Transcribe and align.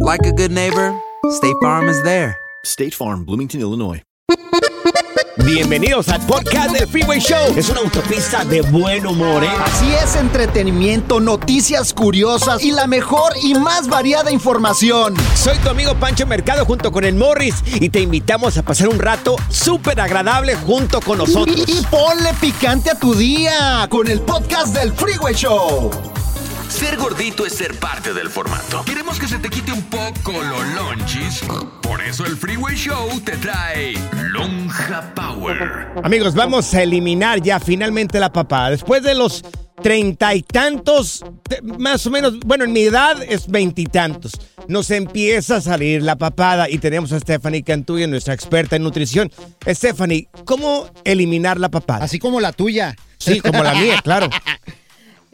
like 0.00 0.26
a 0.26 0.32
good 0.32 0.50
neighbor, 0.50 0.98
State 1.30 1.56
Farm 1.60 1.88
is 1.88 2.02
there. 2.02 2.36
State 2.64 2.94
Farm, 2.94 3.24
Bloomington, 3.24 3.60
Illinois. 3.60 4.02
Bienvenidos 5.44 6.08
al 6.08 6.20
podcast 6.26 6.72
del 6.72 6.86
Freeway 6.88 7.18
Show. 7.18 7.54
Es 7.56 7.68
una 7.70 7.80
autopista 7.80 8.44
de 8.44 8.62
buen 8.62 9.06
humor, 9.06 9.42
¿eh? 9.42 9.48
Así 9.64 9.92
es, 9.92 10.16
entretenimiento, 10.16 11.18
noticias 11.18 11.92
curiosas 11.92 12.62
y 12.62 12.72
la 12.72 12.86
mejor 12.86 13.32
y 13.42 13.54
más 13.54 13.88
variada 13.88 14.30
información. 14.30 15.14
Soy 15.34 15.58
tu 15.58 15.68
amigo 15.68 15.94
Pancho 15.96 16.26
Mercado 16.26 16.64
junto 16.64 16.92
con 16.92 17.04
el 17.04 17.14
Morris 17.14 17.56
y 17.80 17.88
te 17.88 18.00
invitamos 18.00 18.56
a 18.58 18.62
pasar 18.62 18.88
un 18.88 18.98
rato 18.98 19.36
súper 19.48 20.00
agradable 20.00 20.54
junto 20.54 21.00
con 21.00 21.18
nosotros. 21.18 21.56
Y, 21.56 21.78
y 21.78 21.82
ponle 21.90 22.32
picante 22.40 22.90
a 22.90 22.94
tu 22.94 23.14
día 23.14 23.86
con 23.90 24.08
el 24.08 24.20
podcast 24.20 24.74
del 24.74 24.92
Freeway 24.92 25.34
Show. 25.34 25.90
Ser 26.70 26.96
gordito 26.96 27.44
es 27.44 27.54
ser 27.54 27.74
parte 27.80 28.14
del 28.14 28.30
formato. 28.30 28.84
Queremos 28.84 29.18
que 29.18 29.26
se 29.26 29.38
te 29.38 29.50
quite 29.50 29.72
un 29.72 29.82
poco 29.82 30.32
los 30.32 30.66
lonchis. 30.68 31.42
Por 31.82 32.00
eso 32.00 32.24
el 32.24 32.36
Freeway 32.36 32.76
Show 32.76 33.20
te 33.24 33.36
trae 33.38 33.94
Lonja 34.30 35.12
Power. 35.14 35.88
Amigos, 36.04 36.34
vamos 36.34 36.72
a 36.72 36.84
eliminar 36.84 37.42
ya 37.42 37.58
finalmente 37.58 38.20
la 38.20 38.32
papada. 38.32 38.70
Después 38.70 39.02
de 39.02 39.16
los 39.16 39.42
treinta 39.82 40.32
y 40.34 40.42
tantos, 40.42 41.24
más 41.78 42.06
o 42.06 42.10
menos, 42.10 42.38
bueno, 42.46 42.64
en 42.64 42.72
mi 42.72 42.82
edad 42.82 43.20
es 43.20 43.48
veintitantos, 43.48 44.32
nos 44.68 44.90
empieza 44.90 45.56
a 45.56 45.60
salir 45.60 46.02
la 46.02 46.16
papada 46.16 46.70
y 46.70 46.78
tenemos 46.78 47.10
a 47.12 47.18
Stephanie 47.18 47.64
Cantuya, 47.64 48.06
nuestra 48.06 48.32
experta 48.32 48.76
en 48.76 48.84
nutrición. 48.84 49.32
Stephanie, 49.66 50.28
¿cómo 50.44 50.88
eliminar 51.02 51.58
la 51.58 51.68
papada? 51.68 52.04
Así 52.04 52.20
como 52.20 52.40
la 52.40 52.52
tuya. 52.52 52.94
Sí, 53.18 53.40
como 53.40 53.62
la 53.62 53.74
mía, 53.74 54.00
claro. 54.02 54.30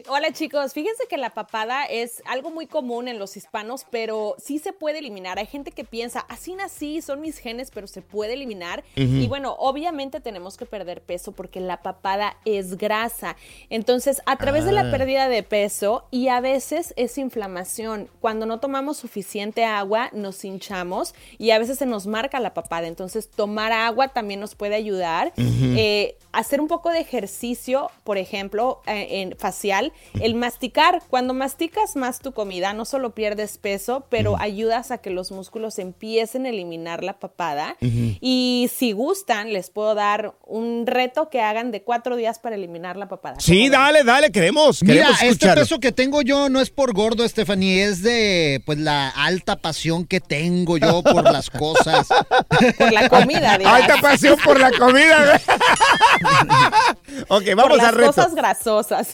Hola 0.09 0.31
chicos, 0.31 0.71
fíjense 0.71 1.03
que 1.09 1.17
la 1.17 1.31
papada 1.31 1.83
es 1.83 2.23
algo 2.25 2.49
muy 2.49 2.65
común 2.65 3.09
en 3.09 3.19
los 3.19 3.35
hispanos, 3.35 3.85
pero 3.91 4.35
sí 4.37 4.57
se 4.57 4.71
puede 4.71 4.99
eliminar. 4.99 5.37
Hay 5.37 5.47
gente 5.47 5.71
que 5.71 5.83
piensa, 5.83 6.21
así 6.29 6.55
nací, 6.55 7.01
son 7.01 7.19
mis 7.19 7.39
genes, 7.39 7.71
pero 7.71 7.87
se 7.87 8.01
puede 8.01 8.35
eliminar. 8.35 8.85
Y 8.95 9.27
bueno, 9.27 9.57
obviamente 9.59 10.21
tenemos 10.21 10.55
que 10.55 10.65
perder 10.65 11.01
peso 11.01 11.33
porque 11.33 11.59
la 11.59 11.81
papada 11.81 12.37
es 12.45 12.77
grasa. 12.77 13.35
Entonces, 13.69 14.21
a 14.25 14.37
través 14.37 14.63
de 14.63 14.71
la 14.71 14.89
pérdida 14.91 15.27
de 15.27 15.43
peso 15.43 16.07
y 16.09 16.29
a 16.29 16.39
veces 16.39 16.93
es 16.95 17.17
inflamación. 17.17 18.09
Cuando 18.21 18.45
no 18.45 18.61
tomamos 18.61 18.95
suficiente 18.95 19.65
agua, 19.65 20.09
nos 20.13 20.45
hinchamos 20.45 21.15
y 21.37 21.51
a 21.51 21.59
veces 21.59 21.79
se 21.79 21.85
nos 21.85 22.07
marca 22.07 22.39
la 22.39 22.53
papada. 22.53 22.87
Entonces, 22.87 23.29
tomar 23.29 23.73
agua 23.73 24.07
también 24.07 24.39
nos 24.39 24.55
puede 24.55 24.75
ayudar. 24.75 25.33
Eh, 25.37 26.15
hacer 26.31 26.61
un 26.61 26.69
poco 26.69 26.91
de 26.91 26.99
ejercicio, 26.99 27.91
por 28.05 28.17
ejemplo, 28.17 28.81
eh, 28.85 29.21
en 29.21 29.35
facial, 29.37 29.91
el 30.19 30.35
masticar. 30.35 31.01
Cuando 31.09 31.33
masticas 31.33 31.95
más 31.95 32.19
tu 32.19 32.31
comida, 32.33 32.73
no 32.73 32.85
solo 32.85 33.13
pierdes 33.13 33.57
peso, 33.57 34.05
pero 34.09 34.37
ayudas 34.39 34.91
a 34.91 34.97
que 34.99 35.09
los 35.09 35.31
músculos 35.31 35.79
empiecen 35.79 36.45
a 36.45 36.49
eliminar 36.49 37.03
la 37.03 37.19
papada. 37.19 37.75
Y 37.81 38.69
si 38.75 38.91
gustan, 38.91 39.53
les 39.53 39.69
puedo 39.69 39.95
dar 39.95 40.33
un 40.45 40.85
reto 40.87 41.29
que 41.29 41.41
hagan 41.41 41.71
de 41.71 41.81
cuatro 41.83 42.15
días 42.15 42.39
para 42.39 42.55
eliminar 42.55 42.97
la 42.97 43.07
papada. 43.07 43.39
Sí, 43.39 43.69
dale, 43.69 44.03
dale, 44.03 44.31
queremos, 44.31 44.81
Mira, 44.83 44.93
queremos 44.93 45.15
este 45.15 45.27
escucharlo. 45.27 45.61
peso 45.63 45.79
que 45.79 45.91
tengo 45.91 46.21
yo 46.21 46.49
no 46.49 46.59
es 46.61 46.69
por 46.69 46.93
gordo, 46.93 47.27
Stephanie, 47.27 47.83
es 47.83 48.01
de 48.03 48.61
pues 48.65 48.77
la 48.77 49.09
alta 49.09 49.55
pasión 49.57 50.05
que 50.05 50.19
tengo 50.19 50.77
yo 50.77 51.01
por 51.03 51.23
las 51.23 51.49
cosas. 51.49 52.07
Por 52.77 52.91
la 52.91 53.09
comida, 53.09 53.57
dirás. 53.57 53.73
Alta 53.81 54.01
pasión 54.01 54.37
por 54.43 54.59
la 54.59 54.71
comida. 54.71 55.39
ok, 57.27 57.43
Por 57.45 57.55
vamos 57.55 57.77
las 57.77 57.87
al 57.87 57.95
reto. 57.95 58.13
cosas 58.13 58.35
grasosas. 58.35 59.09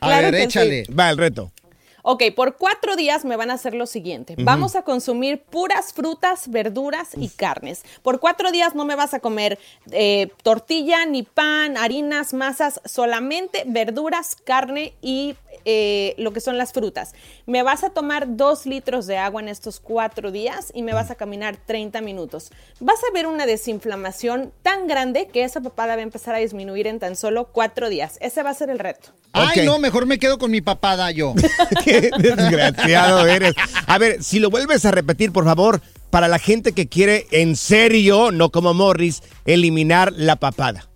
A 0.00 0.06
Claro 0.06 0.25
ver, 0.30 0.40
sí. 0.40 0.46
échale. 0.46 0.84
Va, 0.92 1.10
el 1.10 1.18
reto. 1.18 1.52
Ok, 2.08 2.22
por 2.36 2.56
cuatro 2.56 2.94
días 2.94 3.24
me 3.24 3.34
van 3.34 3.50
a 3.50 3.54
hacer 3.54 3.74
lo 3.74 3.84
siguiente. 3.84 4.36
Vamos 4.38 4.76
a 4.76 4.82
consumir 4.82 5.42
puras 5.42 5.92
frutas, 5.92 6.48
verduras 6.48 7.10
y 7.16 7.30
carnes. 7.30 7.82
Por 8.02 8.20
cuatro 8.20 8.52
días 8.52 8.76
no 8.76 8.84
me 8.84 8.94
vas 8.94 9.12
a 9.12 9.18
comer 9.18 9.58
eh, 9.90 10.28
tortilla, 10.44 11.04
ni 11.04 11.24
pan, 11.24 11.76
harinas, 11.76 12.32
masas, 12.32 12.80
solamente 12.84 13.64
verduras, 13.66 14.36
carne 14.36 14.92
y 15.02 15.34
eh, 15.68 16.14
lo 16.16 16.32
que 16.32 16.40
son 16.40 16.56
las 16.56 16.72
frutas. 16.72 17.12
Me 17.44 17.62
vas 17.62 17.84
a 17.84 17.90
tomar 17.90 18.36
dos 18.36 18.64
litros 18.64 19.06
de 19.06 19.18
agua 19.18 19.42
en 19.42 19.48
estos 19.48 19.80
cuatro 19.80 20.30
días 20.30 20.70
y 20.74 20.82
me 20.82 20.94
vas 20.94 21.10
a 21.10 21.16
caminar 21.16 21.58
30 21.66 22.00
minutos. 22.00 22.50
Vas 22.80 23.00
a 23.08 23.12
ver 23.12 23.26
una 23.26 23.44
desinflamación 23.46 24.52
tan 24.62 24.86
grande 24.86 25.28
que 25.32 25.42
esa 25.44 25.60
papada 25.60 25.96
va 25.96 26.00
a 26.00 26.04
empezar 26.04 26.34
a 26.34 26.38
disminuir 26.38 26.86
en 26.86 26.98
tan 27.00 27.16
solo 27.16 27.48
cuatro 27.52 27.88
días. 27.88 28.16
Ese 28.20 28.42
va 28.42 28.50
a 28.50 28.54
ser 28.54 28.70
el 28.70 28.78
reto. 28.78 29.10
Ay, 29.32 29.58
Ok. 29.60 29.64
no, 29.66 29.78
mejor 29.78 30.06
me 30.06 30.18
quedo 30.18 30.38
con 30.38 30.50
mi 30.50 30.60
papada 30.60 31.10
yo. 31.10 31.34
Qué 31.84 32.10
desgraciado 32.18 33.26
eres. 33.26 33.54
A 33.86 33.98
ver, 33.98 34.22
si 34.22 34.38
lo 34.38 34.50
vuelves 34.50 34.84
a 34.84 34.92
repetir, 34.92 35.32
por 35.32 35.44
favor, 35.44 35.82
para 36.10 36.28
la 36.28 36.38
gente 36.38 36.72
que 36.72 36.88
quiere 36.88 37.26
en 37.32 37.56
serio, 37.56 38.30
no 38.30 38.50
como 38.50 38.72
Morris, 38.72 39.22
eliminar 39.44 40.12
la 40.14 40.36
papada. 40.36 40.88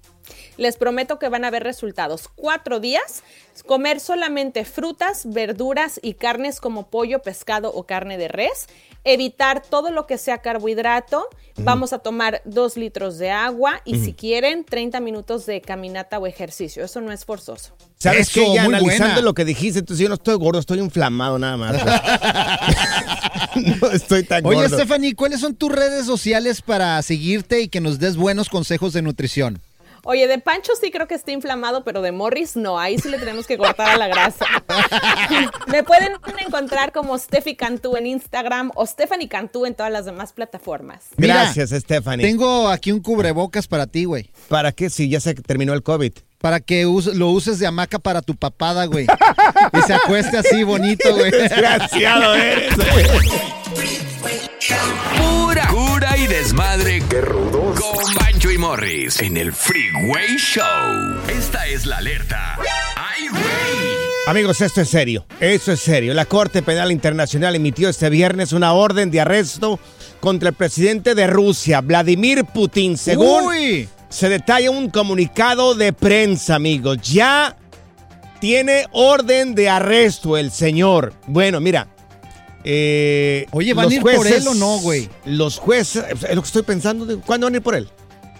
Les 0.60 0.76
prometo 0.76 1.18
que 1.18 1.30
van 1.30 1.46
a 1.46 1.50
ver 1.50 1.62
resultados. 1.62 2.28
Cuatro 2.34 2.80
días, 2.80 3.22
comer 3.64 3.98
solamente 3.98 4.66
frutas, 4.66 5.22
verduras 5.24 5.98
y 6.02 6.12
carnes 6.12 6.60
como 6.60 6.88
pollo, 6.90 7.22
pescado 7.22 7.72
o 7.72 7.84
carne 7.84 8.18
de 8.18 8.28
res. 8.28 8.66
Evitar 9.02 9.62
todo 9.62 9.90
lo 9.90 10.06
que 10.06 10.18
sea 10.18 10.42
carbohidrato. 10.42 11.26
Vamos 11.56 11.94
a 11.94 12.00
tomar 12.00 12.42
dos 12.44 12.76
litros 12.76 13.16
de 13.16 13.30
agua 13.30 13.80
y 13.86 14.00
si 14.00 14.12
quieren, 14.12 14.66
30 14.66 15.00
minutos 15.00 15.46
de 15.46 15.62
caminata 15.62 16.18
o 16.18 16.26
ejercicio. 16.26 16.84
Eso 16.84 17.00
no 17.00 17.10
es 17.10 17.24
forzoso. 17.24 17.74
¿Sabes 17.96 18.28
Eso, 18.28 18.40
qué? 18.40 18.54
Ya 18.54 18.64
muy 18.64 18.74
analizando 18.74 19.14
buena. 19.14 19.22
lo 19.22 19.32
que 19.32 19.46
dijiste, 19.46 19.78
entonces 19.78 20.02
yo 20.02 20.10
no 20.10 20.16
estoy 20.16 20.36
gordo, 20.36 20.58
estoy 20.58 20.80
inflamado 20.80 21.38
nada 21.38 21.56
más. 21.56 21.72
no 23.80 23.90
estoy 23.92 24.24
tan 24.24 24.44
Oye, 24.44 24.60
gordo. 24.60 24.76
Stephanie, 24.76 25.14
¿cuáles 25.14 25.40
son 25.40 25.54
tus 25.54 25.72
redes 25.72 26.04
sociales 26.04 26.60
para 26.60 27.00
seguirte 27.00 27.62
y 27.62 27.68
que 27.68 27.80
nos 27.80 27.98
des 27.98 28.18
buenos 28.18 28.50
consejos 28.50 28.92
de 28.92 29.00
nutrición? 29.00 29.58
Oye, 30.04 30.26
de 30.26 30.38
Pancho 30.38 30.72
sí 30.80 30.90
creo 30.90 31.06
que 31.06 31.14
está 31.14 31.30
inflamado, 31.32 31.84
pero 31.84 32.00
de 32.02 32.12
Morris 32.12 32.56
no. 32.56 32.78
Ahí 32.78 32.98
sí 32.98 33.08
le 33.08 33.18
tenemos 33.18 33.46
que 33.46 33.58
cortar 33.58 33.90
a 33.90 33.96
la 33.96 34.08
grasa. 34.08 34.46
Me 35.68 35.82
pueden 35.84 36.12
encontrar 36.46 36.92
como 36.92 37.18
Steffi 37.18 37.54
Cantú 37.56 37.96
en 37.96 38.06
Instagram 38.06 38.70
o 38.74 38.86
Stephanie 38.86 39.28
Cantú 39.28 39.66
en 39.66 39.74
todas 39.74 39.92
las 39.92 40.04
demás 40.06 40.32
plataformas. 40.32 41.04
Mira, 41.16 41.34
Gracias, 41.34 41.70
Stephanie. 41.70 42.26
Tengo 42.26 42.68
aquí 42.68 42.92
un 42.92 43.00
cubrebocas 43.00 43.66
para 43.68 43.86
ti, 43.86 44.04
güey. 44.04 44.30
¿Para 44.48 44.72
qué? 44.72 44.88
Si 44.90 45.08
ya 45.08 45.20
se 45.20 45.34
terminó 45.34 45.72
el 45.74 45.82
COVID. 45.82 46.12
Para 46.38 46.60
que 46.60 46.86
us- 46.86 47.14
lo 47.14 47.28
uses 47.28 47.58
de 47.58 47.66
hamaca 47.66 47.98
para 47.98 48.22
tu 48.22 48.34
papada, 48.34 48.86
güey. 48.86 49.06
Y 49.74 49.82
se 49.82 49.92
acueste 49.92 50.38
así 50.38 50.62
bonito, 50.62 51.14
güey. 51.14 51.30
Desgraciado 51.30 52.34
eres. 52.34 52.74
Pura 55.16 55.39
y 56.16 56.26
desmadre. 56.26 57.02
¡Qué 57.08 57.20
rudos! 57.20 57.78
Con 57.80 58.14
Bancho 58.14 58.50
y 58.50 58.58
Morris 58.58 59.20
en 59.20 59.36
el 59.36 59.52
Freeway 59.52 60.36
Show. 60.36 60.64
Esta 61.28 61.66
es 61.66 61.86
la 61.86 61.98
alerta. 61.98 62.56
¡Ay, 62.96 63.28
güey! 63.28 63.42
Amigos, 64.26 64.60
esto 64.60 64.80
es 64.80 64.88
serio. 64.88 65.26
Eso 65.40 65.72
es 65.72 65.80
serio. 65.80 66.14
La 66.14 66.24
Corte 66.24 66.62
Penal 66.62 66.90
Internacional 66.92 67.54
emitió 67.54 67.88
este 67.88 68.10
viernes 68.10 68.52
una 68.52 68.72
orden 68.72 69.10
de 69.10 69.20
arresto 69.20 69.78
contra 70.20 70.50
el 70.50 70.54
presidente 70.54 71.14
de 71.14 71.26
Rusia, 71.26 71.80
Vladimir 71.80 72.44
Putin. 72.44 72.96
Según 72.96 73.46
Uy. 73.46 73.88
se 74.08 74.28
detalla 74.28 74.70
un 74.70 74.90
comunicado 74.90 75.74
de 75.74 75.92
prensa, 75.92 76.54
amigos. 76.56 76.98
Ya 77.02 77.56
tiene 78.40 78.86
orden 78.92 79.54
de 79.54 79.68
arresto 79.68 80.36
el 80.36 80.50
señor. 80.50 81.12
Bueno, 81.26 81.60
mira. 81.60 81.88
Eh, 82.64 83.46
Oye, 83.52 83.74
¿van 83.74 83.90
a 83.90 83.94
ir 83.94 84.02
por 84.02 84.26
él 84.26 84.46
o 84.48 84.54
no, 84.54 84.78
güey? 84.78 85.08
Los 85.24 85.58
jueces, 85.58 86.04
es 86.28 86.34
lo 86.34 86.42
que 86.42 86.46
estoy 86.46 86.62
pensando. 86.62 87.06
de- 87.06 87.16
¿Cuándo 87.16 87.46
van 87.46 87.54
a 87.54 87.56
ir 87.58 87.62
por 87.62 87.74
él? 87.74 87.88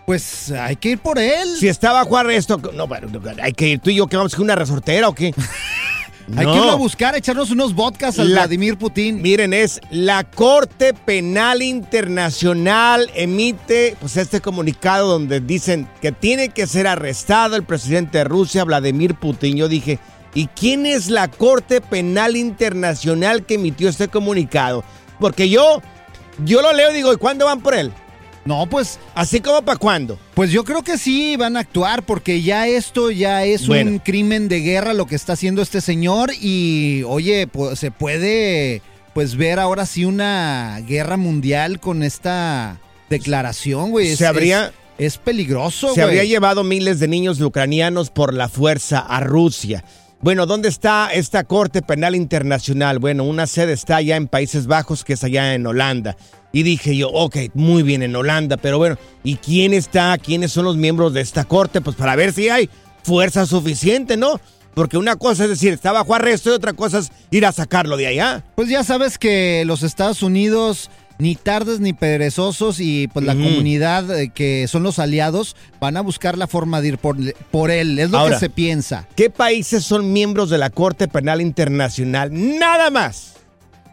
Pues 0.07 0.51
hay 0.51 0.77
que 0.77 0.91
ir 0.91 0.99
por 0.99 1.19
él. 1.19 1.49
Si 1.59 1.69
está 1.69 1.93
bajo 1.93 2.17
arresto, 2.17 2.61
no, 2.75 2.87
bueno, 2.89 3.09
hay 3.43 3.53
que 3.53 3.69
ir 3.69 3.79
tú 3.79 3.91
y 3.91 3.95
yo 3.97 4.07
que 4.09 4.17
vamos 4.17 4.35
a 4.35 4.41
una 4.43 4.57
resortera 4.57 5.09
o 5.09 5.15
qué. 5.15 5.33
Hay 6.37 6.47
que 6.47 6.53
irlo 6.53 6.71
a 6.71 6.75
buscar, 6.77 7.17
echarnos 7.17 7.51
unos 7.51 7.75
vodkas 7.75 8.21
al 8.21 8.29
La- 8.33 8.43
Vladimir 8.43 8.77
Putin. 8.79 9.21
Miren, 9.21 9.53
es 9.53 9.81
la 9.91 10.23
Corte 10.23 10.95
Penal 10.95 11.61
Internacional 11.61 13.11
emite 13.17 13.97
pues 13.99 14.17
este 14.17 14.41
comunicado 14.41 15.09
donde 15.09 15.41
dicen 15.41 15.89
que 16.01 16.13
tiene 16.13 16.51
que 16.51 16.69
ser 16.69 16.87
arrestado 16.87 17.57
el 17.57 17.65
presidente 17.65 18.19
de 18.19 18.25
Rusia, 18.25 18.63
Vladimir 18.63 19.17
Putin. 19.17 19.57
Yo 19.57 19.69
dije, 19.69 19.99
¿y 20.35 20.47
quién 20.49 20.87
es 20.87 21.09
la 21.09 21.29
Corte 21.29 21.81
Penal 21.81 22.37
Internacional 22.37 23.45
que 23.47 23.55
emitió 23.55 23.89
este 23.89 24.09
comunicado? 24.09 24.85
Porque 25.19 25.49
yo, 25.49 25.83
yo 26.45 26.63
lo 26.63 26.73
leo 26.73 26.91
y 26.91 26.95
digo, 26.95 27.13
¿y 27.13 27.17
cuándo 27.17 27.45
van 27.47 27.61
por 27.61 27.75
él? 27.75 27.93
No, 28.45 28.67
pues, 28.67 28.99
Así 29.15 29.41
como 29.41 29.61
para 29.63 29.77
cuándo. 29.79 30.19
pues 30.35 30.51
yo 30.51 30.65
creo 30.65 30.83
que 30.83 30.97
sí 30.97 31.37
van 31.37 31.57
a 31.59 31.61
actuar 31.61 32.05
porque 32.07 32.41
ya 32.41 32.67
esto 32.67 33.11
ya 33.11 33.45
es 33.45 33.67
Bueno. 33.67 33.91
un 33.93 33.99
crimen 33.99 34.49
de 34.49 34.61
guerra 34.61 34.95
lo 34.95 35.07
que 35.07 35.15
está 35.15 35.35
haciendo 35.35 35.61
este 35.61 35.83
señor 35.83 36.33
y 36.41 37.03
oye, 37.07 37.47
pues, 37.47 37.79
se 37.79 37.91
puede 37.91 38.81
pues 39.13 39.37
ver 39.37 39.59
ahora 39.59 39.85
sí 39.87 40.05
una 40.07 40.81
guerra 40.87 41.17
mundial 41.19 41.81
con 41.81 42.03
esta 42.03 42.81
declaración, 43.11 43.91
güey. 43.91 44.09
Es- 44.13 44.19
Se 44.19 44.27
habría- 44.27 44.73
es, 44.99 45.07
es 45.17 45.19
peligroso, 45.19 45.89
Se 45.89 45.95
güey. 45.95 46.05
habría 46.05 46.25
llevado 46.25 46.65
miles 46.65 46.99
de 47.01 47.09
niños 47.09 47.41
ucranianos 47.41 48.09
por 48.11 48.33
la 48.33 48.49
fuerza 48.49 49.01
a 49.01 49.21
Rusia. 49.21 49.85
Bueno, 50.23 50.45
¿dónde 50.45 50.69
está 50.69 51.09
esta 51.15 51.45
Corte 51.45 51.81
Penal 51.81 52.15
Internacional? 52.15 52.99
Bueno, 52.99 53.25
una 53.25 53.47
sede 53.47 53.73
está 53.73 53.97
allá 53.97 54.17
en 54.17 54.29
Países 54.29 54.67
Bajos, 54.67 55.03
que 55.03 55.15
es 55.15 55.25
allá 55.25 55.55
en 55.55 55.67
Holanda. 55.67 56.15
Y 56.53 56.63
dije 56.63 56.95
yo, 56.95 57.09
ok, 57.09 57.37
muy 57.55 57.83
bien 57.83 58.03
en 58.03 58.15
Holanda, 58.15 58.59
pero 58.59 58.77
bueno, 58.77 58.99
¿y 59.25 59.37
quién 59.37 59.73
está? 59.73 60.19
¿Quiénes 60.19 60.53
son 60.53 60.67
los 60.67 60.77
miembros 60.77 61.15
de 61.15 61.23
esta 61.23 61.45
Corte? 61.45 61.81
Pues 61.81 61.97
para 61.97 62.17
ver 62.17 62.35
si 62.35 62.51
hay 62.51 62.69
fuerza 63.03 63.47
suficiente, 63.47 64.19
¿no? 64.19 64.39
Porque 64.75 64.99
una 64.99 65.17
cosa 65.17 65.45
es 65.45 65.51
decir, 65.51 65.73
está 65.73 65.91
bajo 65.91 66.15
arresto 66.15 66.51
y 66.51 66.53
otra 66.53 66.75
cosa 66.75 66.99
es 66.99 67.11
ir 67.31 67.47
a 67.47 67.53
sacarlo 67.53 67.97
de 67.97 68.09
allá. 68.09 68.45
Pues 68.57 68.69
ya 68.69 68.85
sabes 68.85 69.17
que 69.17 69.65
los 69.65 69.83
Estados 69.83 70.23
Unidos 70.23 70.91
ni 71.21 71.35
tardes 71.37 71.81
ni 71.81 71.93
perezosos 71.93 72.81
y 72.81 73.09
pues 73.09 73.25
la 73.25 73.35
comunidad 73.35 74.19
eh, 74.19 74.31
que 74.35 74.67
son 74.69 74.83
los 74.83 74.99
aliados 74.99 75.55
van 75.81 75.97
a 75.97 76.01
buscar 76.01 76.37
la 76.39 76.47
forma 76.47 76.81
de 76.81 76.89
ir 76.89 76.99
por, 76.99 77.17
por 77.51 77.71
él. 77.71 77.99
Es 77.99 78.11
lo 78.11 78.19
Ahora. 78.19 78.35
que 78.37 78.41
se 78.41 78.51
piensa. 78.51 79.07
¿Qué 79.17 79.31
países 79.31 79.85
son 79.85 80.13
miembros 80.13 80.51
de 80.51 80.59
la 80.59 80.71
Corte 80.71 81.09
Penal 81.09 81.41
Internacional? 81.41 82.31
Nada 82.33 82.91
más. 82.91 83.35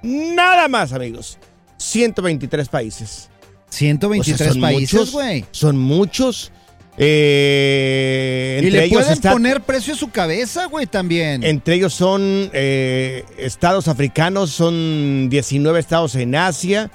Nada 0.03 0.68
más, 0.68 0.94
amigos. 0.94 1.38
123 1.77 2.69
países. 2.69 3.30
123 3.69 4.33
O 4.33 4.44
sea, 4.44 4.53
son 4.53 4.62
países, 4.62 5.12
güey. 5.12 5.45
Son 5.51 5.77
muchos. 5.77 6.51
Eh, 7.00 8.62
Y 8.63 8.69
le 8.69 8.88
pueden 8.89 9.12
está- 9.13 9.31
poner 9.31 9.62
precio 9.62 9.94
a 9.94 9.97
su 9.97 10.09
cabeza, 10.09 10.65
güey, 10.65 10.88
también. 10.88 11.44
Entre 11.44 11.75
ellos 11.75 11.94
son 11.94 12.50
eh, 12.53 13.23
estados 13.38 13.88
africanos, 13.88 14.51
son 14.51 15.27
19 15.30 15.80
estados 15.80 16.15
en 16.15 16.35
Asia 16.35 16.89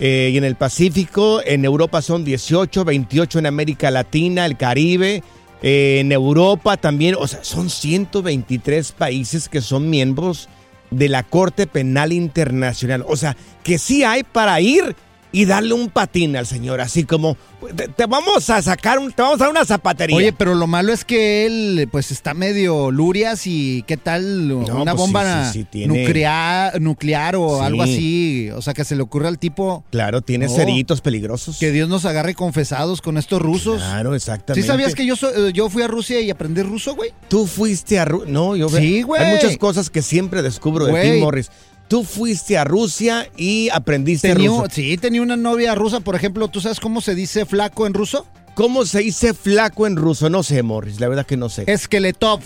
eh, 0.00 0.30
y 0.32 0.36
en 0.36 0.44
el 0.44 0.56
Pacífico. 0.56 1.40
En 1.44 1.64
Europa 1.64 2.02
son 2.02 2.24
18, 2.24 2.84
28 2.84 3.38
en 3.38 3.46
América 3.46 3.90
Latina, 3.90 4.46
el 4.46 4.56
Caribe. 4.56 5.22
eh, 5.62 6.00
en 6.00 6.10
Europa 6.10 6.76
también, 6.76 7.14
o 7.18 7.26
sea, 7.28 7.44
son 7.44 7.70
123 7.70 8.92
países 8.92 9.48
que 9.48 9.60
son 9.60 9.88
miembros 9.88 10.48
de 10.90 11.08
la 11.08 11.22
Corte 11.22 11.66
Penal 11.66 12.12
Internacional. 12.12 13.04
O 13.06 13.16
sea, 13.16 13.36
que 13.62 13.78
sí 13.78 14.02
hay 14.02 14.24
para 14.24 14.60
ir 14.60 14.96
y 15.32 15.46
darle 15.46 15.72
un 15.74 15.88
patín 15.88 16.36
al 16.36 16.46
señor, 16.46 16.80
así 16.80 17.04
como 17.04 17.36
te, 17.76 17.88
te 17.88 18.06
vamos 18.06 18.50
a 18.50 18.60
sacar, 18.60 18.98
un- 18.98 19.12
te 19.12 19.22
vamos 19.22 19.40
a 19.40 19.44
dar 19.44 19.50
una 19.50 19.64
zapatería. 19.64 20.16
Oye, 20.16 20.32
pero 20.32 20.54
lo 20.54 20.66
malo 20.66 20.92
es 20.92 21.04
que 21.04 21.46
él, 21.46 21.88
pues, 21.90 22.10
está 22.10 22.34
medio 22.34 22.90
lurias 22.90 23.46
y 23.46 23.82
qué 23.86 23.96
tal 23.96 24.50
una 24.52 24.92
pues 24.92 24.96
bomba 24.96 25.44
sí, 25.46 25.52
sí, 25.52 25.58
sí, 25.60 25.66
tiene- 25.70 26.02
nuclear, 26.02 26.80
nuclear 26.80 27.36
o 27.36 27.62
algo 27.62 27.82
así. 27.82 28.50
O 28.54 28.60
sea, 28.62 28.74
que 28.74 28.84
se 28.84 28.94
le 28.96 29.02
ocurra 29.02 29.28
al 29.28 29.38
tipo 29.38 29.84
claro, 29.90 30.20
tiene 30.22 30.46
No. 30.46 30.52
ceritos 30.54 31.00
peligrosos. 31.00 31.58
que 31.58 31.70
Dios 31.70 31.88
nos 31.88 32.04
agarre 32.04 32.34
confesados 32.34 33.00
con 33.00 33.16
estos 33.16 33.40
rusos. 33.40 33.78
Claro, 33.80 34.14
exactamente. 34.14 34.60
¿Sí 34.62 34.66
sabías 34.66 34.94
que 34.94 35.06
yo, 35.06 35.16
so- 35.16 35.30
eh, 35.48 35.52
yo 35.52 35.70
fui 35.70 35.82
a 35.82 35.88
Rusia 35.88 36.20
y 36.20 36.30
aprendí 36.30 36.62
ruso, 36.62 36.94
güey? 36.94 37.10
tú 37.28 37.46
fuiste 37.46 37.98
a 37.98 38.04
Rusia? 38.04 38.28
No, 38.30 38.54
yo 38.56 38.68
Sí, 38.68 39.02
güey. 39.02 39.22
Hay 39.22 39.34
muchas 39.36 39.56
cosas 39.56 39.88
que 39.88 40.02
siempre 40.02 40.42
descubro 40.42 40.86
de. 40.86 41.02
Tim 41.02 41.20
Morris. 41.20 41.50
Tú 41.92 42.04
fuiste 42.04 42.56
a 42.56 42.64
Rusia 42.64 43.28
y 43.36 43.68
aprendiste 43.68 44.32
Tenía, 44.32 44.48
ruso. 44.48 44.64
sí, 44.72 44.96
tenía 44.96 45.20
una 45.20 45.36
novia 45.36 45.74
rusa, 45.74 46.00
por 46.00 46.14
ejemplo. 46.16 46.48
¿Tú 46.48 46.58
sabes 46.58 46.80
cómo 46.80 47.02
se 47.02 47.14
dice 47.14 47.44
flaco 47.44 47.86
en 47.86 47.92
ruso? 47.92 48.26
¿Cómo 48.54 48.86
se 48.86 49.00
dice 49.00 49.34
flaco 49.34 49.86
en 49.86 49.96
ruso? 49.96 50.30
No 50.30 50.42
sé, 50.42 50.62
Morris, 50.62 51.00
la 51.00 51.08
verdad 51.08 51.26
que 51.26 51.36
no 51.36 51.50
sé. 51.50 51.64
Esqueletov. 51.66 52.40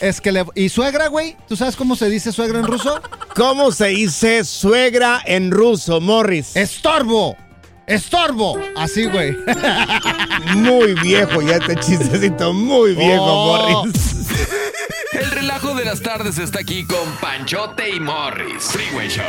Esquele 0.00 0.44
¿Y 0.56 0.70
suegra, 0.70 1.06
güey? 1.06 1.36
¿Tú 1.46 1.54
sabes 1.54 1.76
cómo 1.76 1.94
se 1.94 2.10
dice 2.10 2.32
suegra 2.32 2.58
en 2.58 2.66
ruso? 2.66 3.00
¿Cómo 3.36 3.70
se 3.70 3.86
dice 3.90 4.42
suegra 4.42 5.22
en 5.24 5.52
ruso, 5.52 6.00
Morris? 6.00 6.56
¡Estorbo! 6.56 7.36
¡Estorbo! 7.86 8.58
Así, 8.76 9.04
güey. 9.04 9.36
muy 10.56 10.94
viejo 10.94 11.42
ya 11.42 11.58
este 11.58 11.76
chistecito, 11.76 12.52
muy 12.52 12.96
viejo, 12.96 13.22
Oh. 13.24 13.84
Morris. 13.86 14.02
El 15.12 15.30
relajo 15.30 15.74
de 15.74 15.86
las 15.86 16.02
tardes 16.02 16.36
está 16.38 16.60
aquí 16.60 16.84
con 16.84 17.10
Panchote 17.20 17.88
y 17.88 17.98
Morris. 17.98 18.64
Freeway 18.64 19.08
Show. 19.08 19.24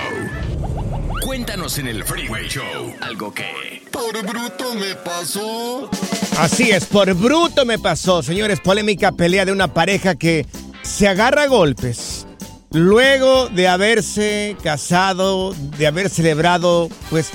Cuéntanos 1.23 1.77
en 1.77 1.87
el 1.87 2.03
Freeway 2.03 2.49
Show 2.49 2.93
algo 2.99 3.33
que... 3.33 3.87
Por 3.89 4.21
bruto 4.25 4.75
me 4.75 4.95
pasó. 4.95 5.89
Así 6.37 6.69
es, 6.71 6.85
por 6.85 7.13
bruto 7.13 7.65
me 7.65 7.79
pasó, 7.79 8.21
señores. 8.21 8.59
Polémica 8.59 9.13
pelea 9.13 9.45
de 9.45 9.53
una 9.53 9.73
pareja 9.73 10.15
que 10.15 10.45
se 10.81 11.07
agarra 11.07 11.43
a 11.43 11.47
golpes. 11.47 12.27
Luego 12.71 13.47
de 13.47 13.67
haberse 13.69 14.57
casado, 14.61 15.55
de 15.77 15.87
haber 15.87 16.09
celebrado, 16.09 16.89
pues, 17.09 17.31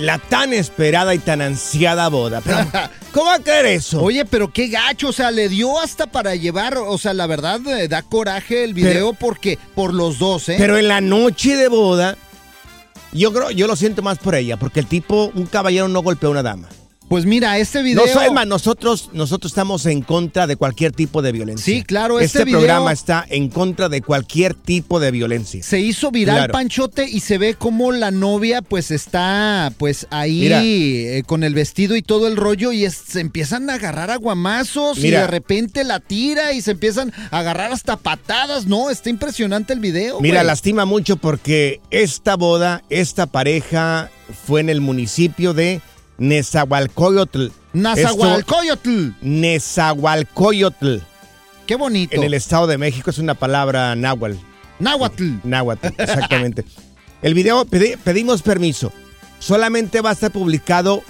la 0.00 0.18
tan 0.18 0.52
esperada 0.52 1.14
y 1.14 1.18
tan 1.18 1.40
ansiada 1.40 2.08
boda. 2.08 2.40
Pero, 2.40 2.58
¿Cómo 3.12 3.26
va 3.26 3.36
a 3.36 3.40
creer 3.40 3.66
eso? 3.66 4.02
Oye, 4.02 4.24
pero 4.24 4.52
qué 4.52 4.68
gacho, 4.68 5.08
o 5.08 5.12
sea, 5.12 5.30
le 5.30 5.48
dio 5.48 5.80
hasta 5.80 6.06
para 6.06 6.34
llevar, 6.34 6.76
o 6.76 6.98
sea, 6.98 7.14
la 7.14 7.26
verdad 7.26 7.60
eh, 7.66 7.88
da 7.88 8.02
coraje 8.02 8.64
el 8.64 8.74
video 8.74 9.14
porque 9.14 9.58
por 9.74 9.94
los 9.94 10.18
dos, 10.18 10.48
¿eh? 10.48 10.56
Pero 10.58 10.76
en 10.76 10.88
la 10.88 11.00
noche 11.00 11.56
de 11.56 11.68
boda, 11.68 12.16
yo 13.12 13.32
creo, 13.32 13.50
yo 13.50 13.66
lo 13.66 13.76
siento 13.76 14.02
más 14.02 14.18
por 14.18 14.34
ella, 14.34 14.56
porque 14.58 14.80
el 14.80 14.86
tipo, 14.86 15.32
un 15.34 15.46
caballero 15.46 15.88
no 15.88 16.02
golpea 16.02 16.28
a 16.28 16.32
una 16.32 16.42
dama. 16.42 16.68
Pues 17.08 17.24
mira, 17.26 17.58
este 17.58 17.82
video 17.82 18.04
No, 18.06 18.32
más, 18.32 18.46
nosotros, 18.46 19.10
nosotros 19.12 19.52
estamos 19.52 19.86
en 19.86 20.02
contra 20.02 20.46
de 20.46 20.56
cualquier 20.56 20.92
tipo 20.92 21.22
de 21.22 21.32
violencia. 21.32 21.64
Sí, 21.64 21.82
claro, 21.82 22.18
este, 22.20 22.38
este 22.38 22.44
video- 22.46 22.58
programa 22.60 22.92
está 22.92 23.24
en 23.28 23.48
contra 23.48 23.88
de 23.88 24.02
cualquier 24.02 24.54
tipo 24.54 24.98
de 25.00 25.10
violencia. 25.10 25.62
se 25.62 25.78
hizo 25.80 26.10
viral 26.10 26.36
Claro. 26.36 26.52
Panchote 26.52 27.08
y 27.08 27.20
se 27.20 27.38
ve 27.38 27.54
como 27.54 27.92
la 27.92 28.10
novia 28.10 28.62
pues 28.62 28.90
está 28.90 29.72
pues 29.78 30.06
ahí 30.10 30.40
Mira. 30.40 30.60
eh, 30.64 31.22
con 31.26 31.44
el 31.44 31.54
vestido 31.54 31.96
y 31.96 32.02
todo 32.02 32.26
el 32.26 32.36
rollo 32.36 32.72
y 32.72 32.84
es- 32.84 33.02
se 33.08 33.20
empiezan 33.20 33.70
a 33.70 33.74
agarrar 33.74 34.10
aguamazos 34.10 34.98
y 34.98 35.10
de 35.10 35.26
repente 35.26 35.84
la 35.84 36.00
tira 36.00 36.52
y 36.52 36.60
se 36.60 36.72
empiezan 36.72 37.12
a 37.30 37.38
agarrar 37.38 37.72
hasta 37.72 37.96
patadas, 37.96 38.66
no, 38.66 38.90
está 38.90 39.10
impresionante 39.10 39.72
el 39.72 39.80
video. 39.80 40.20
Mira, 40.20 40.40
güey. 40.40 40.46
lastima 40.46 40.84
mucho 40.84 41.16
porque 41.16 41.80
esta 41.90 42.36
boda, 42.36 42.82
esta 42.90 43.26
pareja 43.26 44.10
fue 44.46 44.60
en 44.60 44.70
el 44.70 44.80
municipio 44.80 45.54
de 45.54 45.80
Nezahualcóyotl. 46.18 47.48
Nazahualcóyotl, 47.72 48.88
Esto- 49.08 49.14
Nezahualcóyotl. 49.20 50.96
qué 51.66 51.76
bonito. 51.76 52.16
En 52.16 52.22
el 52.24 52.34
Estado 52.34 52.66
de 52.66 52.78
México 52.78 53.10
es 53.10 53.18
una 53.18 53.34
palabra 53.34 53.94
náhuatl. 53.96 54.36
Náhuatl. 54.78 55.24
Náhuatl, 55.44 55.86
exactamente. 55.98 56.64
El 57.22 57.34
video 57.34 57.64
pedi- 57.66 57.96
pedimos 57.98 58.42
permiso. 58.42 58.92
Solamente 59.38 60.00
va 60.00 60.10
a 60.10 60.12
estar 60.12 60.30
publicado 60.30 61.02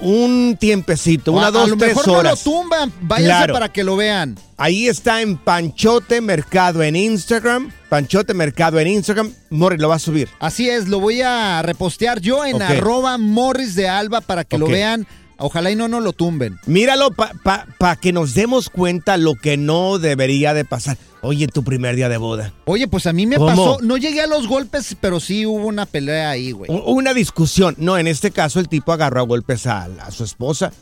un 0.00 0.56
tiempecito, 0.58 1.32
A- 1.32 1.34
una, 1.34 1.46
a 1.46 1.50
dos, 1.50 1.68
lo 1.70 1.76
tres 1.76 1.94
mejor 1.96 2.10
horas. 2.10 2.44
no 2.46 2.52
lo 2.52 2.58
tumban. 2.60 2.92
Váyanse 3.02 3.26
Claro. 3.36 3.54
para 3.54 3.68
que 3.72 3.84
lo 3.84 3.96
vean. 3.96 4.38
Ahí 4.56 4.88
está 4.88 5.22
en 5.22 5.36
Panchote 5.36 6.20
Mercado 6.20 6.82
en 6.82 6.96
Instagram. 6.96 7.72
Panchote 7.88 8.34
Mercado 8.34 8.78
en 8.78 8.86
Instagram. 8.88 9.32
Morris 9.50 9.80
lo 9.80 9.88
va 9.88 9.96
a 9.96 9.98
subir. 9.98 10.28
Así 10.38 10.68
es, 10.68 10.86
lo 10.88 11.00
voy 11.00 11.22
a 11.22 11.60
repostear 11.62 12.20
yo 12.20 12.44
en 12.44 12.56
Ok. 12.56 12.62
arroba 12.62 13.18
morris 13.18 13.74
de 13.74 13.88
alba 13.88 14.20
para 14.20 14.44
que 14.44 14.58
lo 14.58 14.66
vean. 14.66 15.06
Ojalá 15.40 15.70
y 15.70 15.76
no 15.76 15.88
nos 15.88 16.02
lo 16.02 16.12
tumben. 16.12 16.58
Míralo 16.66 17.10
para 17.12 17.96
que 17.96 18.12
nos 18.12 18.34
demos 18.34 18.68
cuenta 18.70 19.16
lo 19.16 19.34
que 19.34 19.56
no 19.56 19.98
debería 19.98 20.54
de 20.54 20.64
pasar. 20.64 20.98
Oye, 21.22 21.48
tu 21.48 21.64
primer 21.64 21.96
día 21.96 22.08
de 22.08 22.16
boda. 22.18 22.52
Oye, 22.66 22.88
pues 22.88 23.06
a 23.06 23.12
mí 23.12 23.26
me 23.26 23.36
¿Cómo? 23.36 23.48
pasó, 23.48 23.78
no 23.82 23.96
llegué 23.96 24.22
a 24.22 24.26
los 24.26 24.46
golpes, 24.46 24.96
pero 25.00 25.18
sí 25.20 25.44
hubo 25.46 25.66
una 25.66 25.86
pelea 25.86 26.30
ahí, 26.30 26.52
güey. 26.52 26.70
Una 26.86 27.12
discusión. 27.14 27.74
No, 27.78 27.98
en 27.98 28.06
este 28.06 28.30
caso 28.30 28.60
el 28.60 28.68
tipo 28.68 28.92
agarró 28.92 29.20
a 29.20 29.24
golpes 29.24 29.66
a, 29.66 29.84
a 29.84 30.10
su 30.10 30.24
esposa 30.24 30.72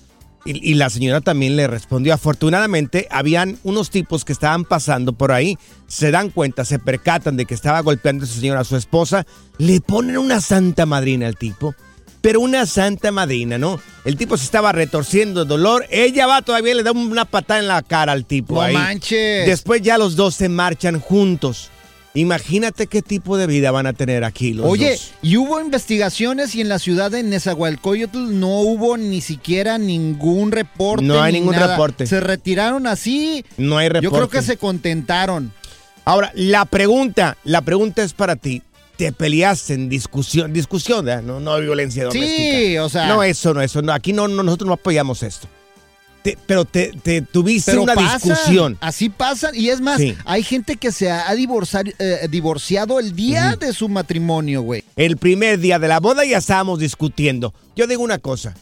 y, 0.45 0.71
y 0.71 0.75
la 0.75 0.91
señora 0.91 1.21
también 1.21 1.57
le 1.57 1.67
respondió. 1.67 2.15
Afortunadamente, 2.15 3.09
habían 3.11 3.59
unos 3.65 3.91
tipos 3.91 4.25
que 4.25 4.33
estaban 4.33 4.65
pasando 4.65 5.13
por 5.13 5.33
ahí, 5.33 5.59
se 5.87 6.11
dan 6.11 6.31
cuenta, 6.31 6.65
se 6.65 6.79
percatan 6.79 7.37
de 7.37 7.45
que 7.45 7.55
estaba 7.55 7.81
golpeando 7.81 8.25
a 8.25 8.29
su 8.29 8.35
señora 8.41 8.61
a 8.61 8.65
su 8.65 8.77
esposa, 8.77 9.27
le 9.59 9.81
ponen 9.81 10.19
una 10.19 10.41
santa 10.41 10.87
madrina 10.87 11.27
al 11.27 11.37
tipo. 11.37 11.75
Pero 12.21 12.41
una 12.41 12.67
santa 12.67 13.13
madrina, 13.13 13.59
¿no? 13.59 13.81
El 14.05 14.17
tipo 14.17 14.37
se 14.37 14.45
estaba 14.45 14.73
retorciendo 14.73 15.45
de 15.45 15.49
dolor. 15.49 15.87
Ella 15.91 16.27
va 16.27 16.43
todavía 16.43 16.75
le 16.75 16.83
da 16.83 16.93
una 16.93 17.25
patada 17.25 17.61
en 17.61 17.69
la 17.69 17.83
cara 17.83 18.13
al 18.13 18.25
tipo. 18.25 18.55
No 18.55 18.61
ahí. 18.63 18.75
manches. 18.75 19.47
Después 19.47 19.83
ya 19.83 19.99
los 19.99 20.17
dos 20.17 20.35
se 20.35 20.49
marchan 20.49 21.01
juntos. 21.01 21.71
Imagínate 22.15 22.89
qué 22.89 23.01
tipo 23.03 23.37
de 23.37 23.47
vida 23.47 23.71
van 23.71 23.87
a 23.87 23.93
tener 23.93 24.25
aquí 24.25 24.53
los 24.53 24.67
Oye, 24.67 24.93
dos. 24.93 25.13
y 25.23 25.37
hubo 25.37 25.61
investigaciones 25.61 26.55
y 26.55 26.61
en 26.61 26.69
la 26.69 26.79
ciudad 26.81 27.11
de 27.13 27.23
Nezahualcóyotl 27.23 28.41
no 28.41 28.61
hubo 28.61 28.97
ni 28.97 29.21
siquiera 29.21 29.79
ningún 29.79 30.51
reporte. 30.51 31.05
No 31.05 31.23
hay 31.23 31.33
ni 31.35 31.39
ningún 31.41 31.55
nada. 31.55 31.69
reporte. 31.75 32.07
Se 32.09 32.19
retiraron 32.19 32.87
así. 32.89 33.45
No 33.57 33.79
hay 33.79 33.89
reporte. 33.89 34.05
Yo 34.05 34.11
creo 34.11 34.29
que 34.29 34.43
se 34.43 34.57
contentaron. 34.57 35.53
Ahora, 36.05 36.33
la 36.35 36.65
pregunta, 36.65 37.37
la 37.45 37.61
pregunta 37.61 38.03
es 38.03 38.15
para 38.15 38.35
ti. 38.35 38.63
¿Te 38.99 39.13
peleaste 39.13 39.75
en 39.75 39.89
discusión? 39.89 40.53
Discusión, 40.53 41.05
¿verdad? 41.05 41.23
No, 41.23 41.39
no 41.41 41.59
violencia 41.61 42.05
doméstica. 42.05 42.59
Sí, 42.59 42.77
o 42.79 42.89
sea. 42.91 43.07
No, 43.07 43.23
eso 43.23 43.55
no, 43.55 43.63
eso 43.63 43.81
no. 43.81 43.93
Aquí 43.93 44.13
no, 44.13 44.27
no, 44.29 44.43
nosotros 44.43 44.67
no 44.67 44.75
apoyamos 44.75 45.23
esto. 45.23 45.47
Te- 46.23 46.37
pero 46.47 46.65
te, 46.65 46.89
te 47.01 47.23
tuviste 47.23 47.71
Pero 47.71 47.85
una 47.85 47.95
pasan, 47.95 48.21
discusión. 48.29 48.79
Así 48.81 49.09
pasan. 49.09 49.55
Y 49.55 49.69
es 49.69 49.81
más, 49.81 49.99
Sí. 49.99 50.17
hay 50.25 50.43
gente 50.43 50.75
que 50.77 50.91
se 50.91 51.11
ha 51.13 51.33
eh, 51.33 52.27
divorciado 52.29 52.99
el 52.99 53.15
día 53.15 53.55
de 53.55 53.73
su 53.73 53.89
matrimonio, 53.89 54.63
güey. 54.63 54.83
El 54.97 55.17
primer 55.17 55.61
día 55.61 55.79
de 55.79 55.87
la 55.87 56.01
boda 56.01 56.25
ya 56.25 56.39
estábamos 56.39 56.81
discutiendo. 56.81 57.55
Yo 57.77 57.87
digo 57.87 58.03
una 58.03 58.19
cosa. 58.19 58.55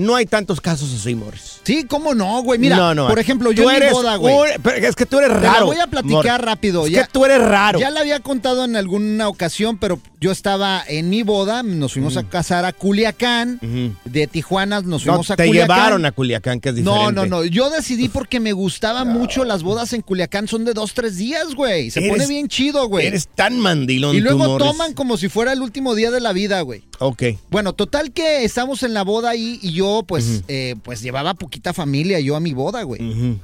No 0.00 0.16
hay 0.16 0.26
tantos 0.26 0.60
casos 0.60 0.92
así, 0.94 1.14
Morris. 1.14 1.60
Sí, 1.64 1.84
¿cómo 1.84 2.14
no, 2.14 2.42
güey? 2.42 2.58
Mira, 2.58 2.76
No, 2.76 2.94
no, 2.94 3.08
por 3.08 3.18
ejemplo, 3.18 3.52
yo 3.52 3.70
en 3.70 3.84
mi 3.84 3.90
boda, 3.92 4.16
güey. 4.16 4.34
un- 4.34 4.72
es 4.84 4.96
que 4.96 5.06
tú 5.06 5.18
eres 5.18 5.28
Te 5.38 5.44
la 5.46 5.52
raro. 5.54 5.66
voy 5.66 5.78
a 5.78 5.86
platicar 5.86 6.24
Morris. 6.40 6.40
rápido. 6.44 6.86
Es 6.86 6.92
ya, 6.92 7.04
que 7.06 7.12
tú 7.12 7.24
eres 7.24 7.38
raro. 7.40 7.78
Ya 7.78 7.90
la 7.90 8.00
había 8.00 8.20
contado 8.20 8.64
en 8.64 8.76
alguna 8.76 9.28
ocasión, 9.28 9.78
pero 9.78 10.00
yo 10.20 10.30
estaba 10.32 10.82
en 10.86 11.08
mi 11.10 11.22
boda, 11.22 11.62
nos 11.62 11.92
fuimos 11.94 12.16
a 12.16 12.24
casar 12.24 12.64
a 12.64 12.72
Culiacán, 12.72 13.58
de 14.04 14.26
Tijuana 14.26 14.80
nos 14.82 15.04
No, 15.04 15.12
fuimos 15.12 15.30
a 15.30 15.36
te 15.36 15.46
Culiacán. 15.46 15.76
llevaron 15.76 16.04
a 16.06 16.12
Culiacán, 16.12 16.60
que 16.60 16.68
es 16.70 16.74
No, 16.76 16.92
diferente. 16.94 17.14
no, 17.14 17.26
no. 17.26 17.44
Yo 17.44 17.70
decidí 17.70 18.08
porque 18.08 18.40
me 18.40 18.52
gustaban 18.52 19.08
mucho 19.08 19.44
las 19.44 19.62
bodas 19.62 19.92
en 19.92 20.02
Culiacán. 20.02 20.48
Son 20.48 20.64
de 20.64 20.72
dos, 20.74 20.94
tres 20.94 21.16
días, 21.16 21.54
güey. 21.54 21.90
Se 21.90 22.00
Eres- 22.00 22.10
pone 22.12 22.26
bien 22.26 22.48
chido, 22.48 22.86
güey. 22.88 23.06
Eres 23.06 23.28
tan 23.28 23.58
mandilón 23.58 24.14
Y 24.14 24.18
tú, 24.18 24.24
luego 24.24 24.44
Morris. 24.46 24.66
toman 24.68 24.92
como 24.94 25.16
si 25.16 25.28
fuera 25.28 25.52
el 25.52 25.60
último 25.62 25.94
día 25.94 26.10
de 26.10 26.20
la 26.20 26.32
vida, 26.32 26.60
güey. 26.62 26.82
Ok. 26.98 27.22
Bueno, 27.50 27.72
total 27.72 28.12
que 28.12 28.44
estamos 28.44 28.82
en 28.82 28.92
la 28.94 29.02
boda 29.04 29.30
ahí 29.30 29.58
y 29.62 29.72
yo, 29.72 29.89
pues, 30.06 30.42
eh, 30.48 30.74
pues 30.82 31.02
llevaba 31.02 31.34
poquita 31.34 31.72
familia 31.72 32.18
yo 32.20 32.36
a 32.36 32.40
mi 32.40 32.52
boda, 32.54 32.82
güey. 32.82 33.00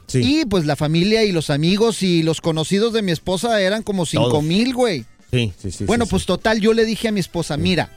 Sí. 0.07 0.21
Y 0.41 0.45
pues 0.47 0.65
la 0.67 0.77
familia 0.77 1.25
y 1.25 1.33
los 1.33 1.51
amigos 1.51 2.03
y 2.03 2.23
los 2.23 2.41
conocidos 2.41 2.93
de 2.93 3.03
mi 3.03 3.13
esposa 3.13 3.61
eran 3.61 3.83
como 3.83 4.07
cinco 4.07 4.29
Todos. 4.29 4.45
mil, 4.45 4.75
güey. 4.75 5.05
Sí, 5.33 5.53
sí, 5.61 5.71
sí. 5.71 5.85
bueno, 5.85 6.05
sí, 6.05 6.11
pues 6.11 6.23
sí. 6.23 6.27
total, 6.27 6.61
yo 6.61 6.73
le 6.73 6.85
dije 6.85 7.09
a 7.09 7.13
mi 7.13 7.21
esposa, 7.21 7.57
mira, 7.57 7.91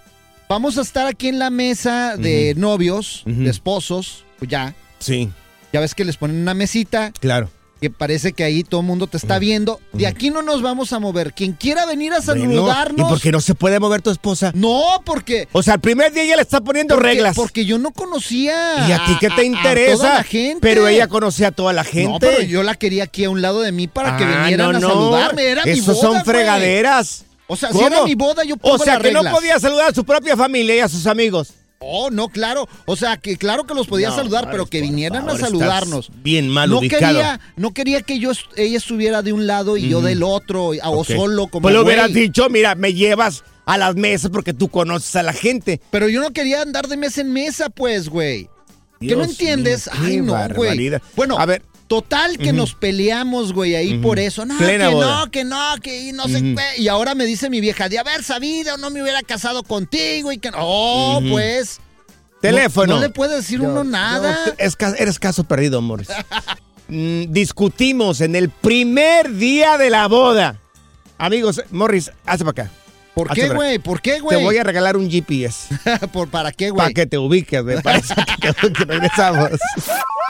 vamos 0.50 0.78
a 0.78 0.82
estar 0.82 1.06
aquí 1.08 1.28
en 1.28 1.40
la 1.40 1.50
mesa 1.50 2.18
de 2.18 2.54
novios, 2.58 3.24
de 3.26 3.50
esposos, 3.50 4.26
pues 4.40 4.50
ya. 4.50 4.76
Sí, 5.00 5.30
Ya 5.72 5.80
ves 5.80 5.94
que 5.96 6.04
les 6.06 6.18
ponen 6.18 6.38
una 6.38 6.54
mesita 6.56 7.12
claro. 7.20 7.50
Que 7.82 7.90
parece 7.90 8.34
que 8.34 8.44
ahí 8.44 8.64
todo 8.64 8.82
el 8.82 8.88
mundo 8.88 9.08
te 9.08 9.18
está 9.18 9.40
viendo. 9.40 9.80
De 9.94 10.06
aquí 10.08 10.30
no 10.32 10.42
nos 10.42 10.62
vamos 10.62 10.92
a 10.94 11.00
mover. 11.00 11.34
Quien 11.34 11.54
quiera 11.54 11.86
venir 11.86 12.12
a 12.14 12.20
Bueno, 12.20 12.42
saludarnos. 12.44 13.08
¿Y 13.08 13.10
por 13.10 13.22
qué 13.22 13.32
no 13.32 13.40
se 13.42 13.56
puede 13.56 13.80
mover 13.80 14.02
tu 14.02 14.10
esposa? 14.10 14.52
No, 14.54 15.02
porque 15.06 15.48
O 15.54 15.64
sea, 15.64 15.76
el 15.76 15.80
primer 15.80 16.12
día 16.12 16.24
ella 16.24 16.36
le 16.36 16.42
está 16.42 16.60
poniendo 16.62 16.96
porque, 16.96 17.08
reglas. 17.10 17.36
porque 17.36 17.66
yo 17.66 17.78
no 17.80 17.92
conocía. 17.92 18.88
¿Y 18.88 18.92
a 18.92 19.06
ti 19.06 19.14
qué 19.20 19.30
te 19.30 19.42
a 19.42 19.44
interesa? 19.46 19.96
toda 19.98 20.14
la 20.16 20.24
gente. 20.24 20.60
Pero 20.62 20.88
ella 20.88 21.08
conocía 21.08 21.48
a 21.48 21.52
toda 21.52 21.72
la 21.74 21.84
gente. 21.84 22.10
No, 22.12 22.20
pero 22.20 22.42
yo 22.42 22.64
la 22.64 22.76
quería 22.76 23.04
aquí 23.06 23.24
a 23.24 23.30
un 23.30 23.42
lado 23.42 23.62
de 23.62 23.72
mí 23.72 23.88
para 23.88 24.18
que 24.18 24.24
Ah, 24.26 24.42
vinieran 24.44 24.74
no, 24.74 24.78
a 24.78 24.82
saludarme. 24.82 25.44
Era 25.46 25.64
mi 25.66 25.72
Esos 25.72 25.88
boda, 25.96 26.02
son 26.02 26.12
güey. 26.12 26.24
fregaderas. 26.26 27.26
O 27.48 27.56
sea, 27.56 27.72
si 27.72 27.80
era 27.82 28.04
mi 28.04 28.14
boda, 28.14 28.44
yo 28.44 28.58
pongo 28.58 28.76
O 28.76 28.78
sea, 28.78 28.96
las 28.96 29.04
que 29.04 29.12
no 29.12 29.24
podía 29.24 29.58
saludar 29.60 29.90
a 29.90 29.94
su 29.94 30.04
propia 30.04 30.38
familia 30.38 30.76
y 30.76 30.80
a 30.82 30.88
sus 30.90 31.08
amigos. 31.08 31.54
Oh, 31.82 32.10
no, 32.12 32.28
claro. 32.28 32.68
O 32.86 32.96
sea, 32.98 33.18
que 33.18 33.38
claro 33.38 33.66
que 33.66 33.74
los 33.74 33.88
podía 33.88 34.10
No, 34.10 34.16
saludar, 34.16 34.50
pero 34.52 34.66
que 34.66 34.82
vinieran 34.82 35.24
favor, 35.26 35.38
a 35.42 35.46
saludarnos. 35.46 36.12
bien 36.24 36.50
mal 36.50 36.70
no 36.70 36.80
ubicado. 36.80 37.14
quería, 37.14 37.40
no 37.56 37.74
quería 37.74 38.02
que 38.02 38.20
yo 38.20 38.32
ella 38.58 38.78
estuviera 38.78 39.22
de 39.22 39.32
un 39.32 39.48
lado 39.48 39.78
y 39.78 39.88
yo 39.88 40.02
del 40.02 40.22
otro, 40.24 40.72
o 40.84 41.04
solo 41.06 41.48
como 41.48 41.62
Pues 41.64 41.74
güey. 41.76 41.86
hubieras 41.86 42.14
dicho, 42.14 42.50
mira, 42.50 42.76
me 42.76 42.94
llevas 42.94 43.44
a 43.66 43.78
las 43.78 43.96
mesas 43.96 44.30
porque 44.30 44.54
tú 44.54 44.68
conoces 44.68 45.16
a 45.16 45.24
la 45.24 45.32
gente. 45.32 45.80
Pero 45.90 46.10
yo 46.10 46.20
no 46.22 46.32
quería 46.32 46.62
andar 46.62 46.88
de 46.90 46.98
mesa 46.98 47.22
en 47.22 47.32
mesa, 47.32 47.70
pues, 47.70 48.10
güey. 48.10 48.50
¿Qué 49.00 49.16
no 49.16 49.24
entiendes? 49.24 49.90
mío, 49.94 50.02
qué 50.02 50.08
Ay, 50.08 50.18
no, 50.18 50.56
güey. 50.56 50.92
Bueno, 51.16 51.40
A 51.40 51.46
ver. 51.46 51.62
Total 51.90 52.38
que 52.38 52.54
nos 52.54 52.76
peleamos, 52.76 53.52
güey, 53.52 53.76
ahí 53.76 53.98
por 53.98 54.20
eso. 54.20 54.46
No, 54.46 54.56
Plena 54.60 54.90
que 54.90 54.94
boda. 54.94 55.20
no, 55.26 55.32
que 55.32 55.44
no, 55.44 55.76
que 55.82 56.14
no 56.14 56.28
sé 56.28 56.40
qué. 56.40 56.82
Y 56.82 56.88
ahora 56.88 57.16
me 57.16 57.26
dice 57.26 57.50
mi 57.50 57.62
vieja, 57.62 57.90
de 57.90 57.98
haber 57.98 58.24
sabido, 58.24 58.78
no 58.78 58.92
me 58.92 59.02
hubiera 59.02 59.24
casado 59.24 59.64
contigo 59.64 60.32
y 60.32 60.38
que... 60.38 60.52
Oh, 60.56 61.20
pues... 61.32 61.82
Teléfono. 62.42 62.94
No, 62.94 62.96
no 62.96 63.02
le 63.02 63.10
puede 63.10 63.38
decir 63.38 63.60
uno 63.60 63.84
nada. 63.84 64.38
yo- 64.46 64.54
es 64.60 64.78
eres 65.00 65.18
caso 65.20 65.44
perdido, 65.44 65.82
Morris. 65.82 66.08
Mm, 66.92 67.32
discutimos 67.32 68.20
en 68.20 68.36
el 68.36 68.50
primer 68.50 69.36
día 69.36 69.78
de 69.78 69.92
la 69.92 70.08
boda. 70.08 70.60
Amigos, 71.20 71.62
Morris, 71.70 72.12
hazte 72.26 72.44
para 72.44 72.64
acá. 72.64 72.72
¿Por 73.14 73.30
qué, 73.32 73.44
para 73.44 73.54
güey? 73.54 73.78
¿Por 73.78 74.02
qué, 74.02 74.20
güey? 74.20 74.38
Te 74.38 74.44
voy 74.44 74.58
a 74.58 74.64
regalar 74.64 74.98
un 74.98 75.08
GPS 75.08 75.68
¿Por, 76.12 76.30
¿Para 76.30 76.52
qué, 76.52 76.70
para 76.72 76.86
güey? 76.86 76.94
que 76.96 77.06
te 77.06 77.20
ubiques, 77.20 77.62
güey. 77.62 77.80
Para 77.84 78.00
eso 78.00 78.16
que, 78.42 78.72
que 78.74 78.86
regresamos. 78.86 79.50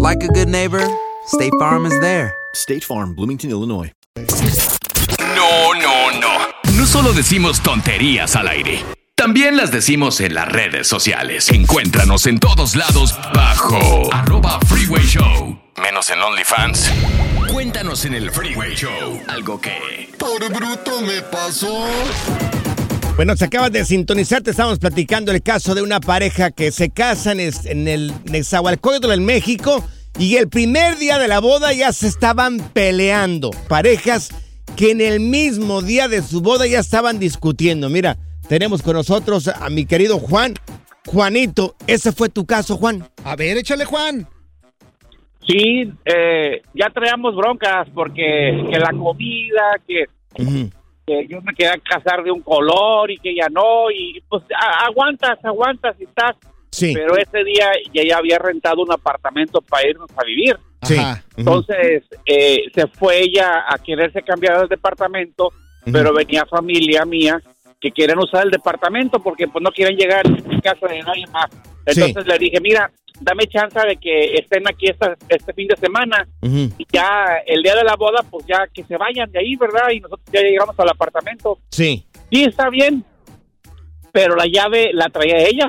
Like 0.00 0.22
a 0.22 0.28
good 0.28 0.46
neighbor, 0.46 0.86
State 1.26 1.50
Farm 1.58 1.84
is 1.84 1.98
there. 2.00 2.32
State 2.54 2.84
Farm, 2.84 3.16
Bloomington, 3.16 3.50
Illinois. 3.50 3.90
No, 4.14 5.72
no, 5.72 6.20
no. 6.20 6.38
No 6.76 6.86
solo 6.86 7.12
decimos 7.12 7.60
tonterías 7.60 8.36
al 8.36 8.46
aire. 8.46 8.84
También 9.16 9.56
las 9.56 9.72
decimos 9.72 10.20
en 10.20 10.34
las 10.34 10.46
redes 10.46 10.86
sociales. 10.86 11.50
Encuéntranos 11.50 12.26
en 12.26 12.38
todos 12.38 12.76
lados 12.76 13.16
bajo 13.34 14.08
arroba 14.12 14.60
Freeway 14.68 15.04
Show. 15.04 15.58
Menos 15.82 16.08
en 16.10 16.22
OnlyFans. 16.22 16.92
Cuéntanos 17.52 18.04
en 18.04 18.14
el 18.14 18.30
Freeway 18.30 18.76
Show. 18.76 19.20
Algo 19.26 19.60
que... 19.60 20.14
Por 20.16 20.48
bruto 20.48 21.00
me 21.00 21.22
pasó. 21.22 21.88
Bueno, 23.18 23.36
se 23.36 23.46
acabas 23.46 23.72
de 23.72 23.84
sintonizar, 23.84 24.42
te 24.42 24.52
estamos 24.52 24.78
platicando 24.78 25.32
el 25.32 25.42
caso 25.42 25.74
de 25.74 25.82
una 25.82 25.98
pareja 25.98 26.52
que 26.52 26.70
se 26.70 26.88
casa 26.88 27.32
en, 27.32 27.40
en 27.40 27.88
el 27.88 28.12
Nezahualcóyotl 28.30 29.10
en 29.10 29.24
México 29.24 29.84
y 30.20 30.36
el 30.36 30.48
primer 30.48 30.98
día 30.98 31.18
de 31.18 31.26
la 31.26 31.40
boda 31.40 31.72
ya 31.72 31.90
se 31.92 32.06
estaban 32.06 32.58
peleando. 32.72 33.50
Parejas 33.68 34.30
que 34.76 34.92
en 34.92 35.00
el 35.00 35.18
mismo 35.18 35.82
día 35.82 36.06
de 36.06 36.22
su 36.22 36.42
boda 36.42 36.68
ya 36.68 36.78
estaban 36.78 37.18
discutiendo. 37.18 37.88
Mira, 37.90 38.16
tenemos 38.48 38.82
con 38.82 38.92
nosotros 38.92 39.48
a 39.48 39.68
mi 39.68 39.84
querido 39.84 40.20
Juan. 40.20 40.54
Juanito, 41.04 41.74
ese 41.88 42.12
fue 42.12 42.28
tu 42.28 42.46
caso, 42.46 42.76
Juan. 42.76 43.02
A 43.24 43.34
ver, 43.34 43.56
échale, 43.56 43.84
Juan. 43.84 44.28
Sí, 45.44 45.92
eh, 46.04 46.62
ya 46.72 46.88
traíamos 46.94 47.34
broncas 47.34 47.88
porque 47.92 48.64
que 48.70 48.78
la 48.78 48.92
comida, 48.92 49.72
que, 49.88 50.04
que 51.08 51.26
yo 51.26 51.40
me 51.42 51.54
quería 51.54 51.74
casar 51.78 52.22
de 52.22 52.30
un 52.30 52.42
color 52.42 53.10
y 53.10 53.16
que 53.16 53.34
ya 53.34 53.48
no, 53.48 53.90
y 53.90 54.20
pues 54.28 54.42
a- 54.54 54.86
aguantas, 54.86 55.42
aguantas 55.44 55.96
y 55.98 56.04
estás. 56.04 56.36
Sí. 56.70 56.92
Pero 56.94 57.16
ese 57.16 57.42
día 57.44 57.70
ya, 57.94 58.02
ya 58.06 58.18
había 58.18 58.38
rentado 58.38 58.82
un 58.82 58.92
apartamento 58.92 59.60
para 59.62 59.88
irnos 59.88 60.10
a 60.16 60.22
vivir. 60.24 60.56
Sí. 60.82 60.96
Entonces 61.36 62.04
eh, 62.26 62.64
se 62.74 62.86
fue 62.88 63.20
ella 63.22 63.64
a 63.68 63.78
quererse 63.78 64.22
cambiar 64.22 64.60
de 64.60 64.68
departamento, 64.68 65.52
pero 65.90 66.12
venía 66.12 66.44
familia 66.44 67.04
mía 67.04 67.40
que 67.80 67.90
quieren 67.90 68.18
usar 68.18 68.44
el 68.44 68.50
departamento 68.50 69.20
porque 69.20 69.48
pues 69.48 69.62
no 69.62 69.70
quieren 69.70 69.96
llegar 69.96 70.26
a 70.26 70.60
casa 70.60 70.86
de 70.86 71.00
nadie 71.00 71.26
más. 71.32 71.46
Entonces 71.86 72.26
le 72.26 72.38
dije, 72.38 72.60
mira, 72.60 72.90
dame 73.20 73.46
chance 73.46 73.78
de 73.86 73.96
que 73.96 74.34
estén 74.34 74.66
aquí 74.68 74.86
esta, 74.88 75.16
este 75.28 75.52
fin 75.52 75.68
de 75.68 75.76
semana 75.76 76.26
y 76.42 76.86
ya 76.92 77.38
el 77.46 77.62
día 77.62 77.74
de 77.74 77.84
la 77.84 77.96
boda, 77.96 78.24
pues 78.28 78.46
ya 78.46 78.66
que 78.72 78.84
se 78.84 78.96
vayan 78.96 79.30
de 79.30 79.38
ahí, 79.40 79.56
¿verdad? 79.56 79.90
Y 79.92 80.00
nosotros 80.00 80.28
ya 80.32 80.40
llegamos 80.40 80.78
al 80.78 80.88
apartamento. 80.88 81.58
Sí. 81.70 82.04
Sí, 82.30 82.44
está 82.44 82.68
bien, 82.68 83.04
pero 84.12 84.36
la 84.36 84.46
llave 84.46 84.90
la 84.92 85.08
traía 85.08 85.38
ella. 85.38 85.68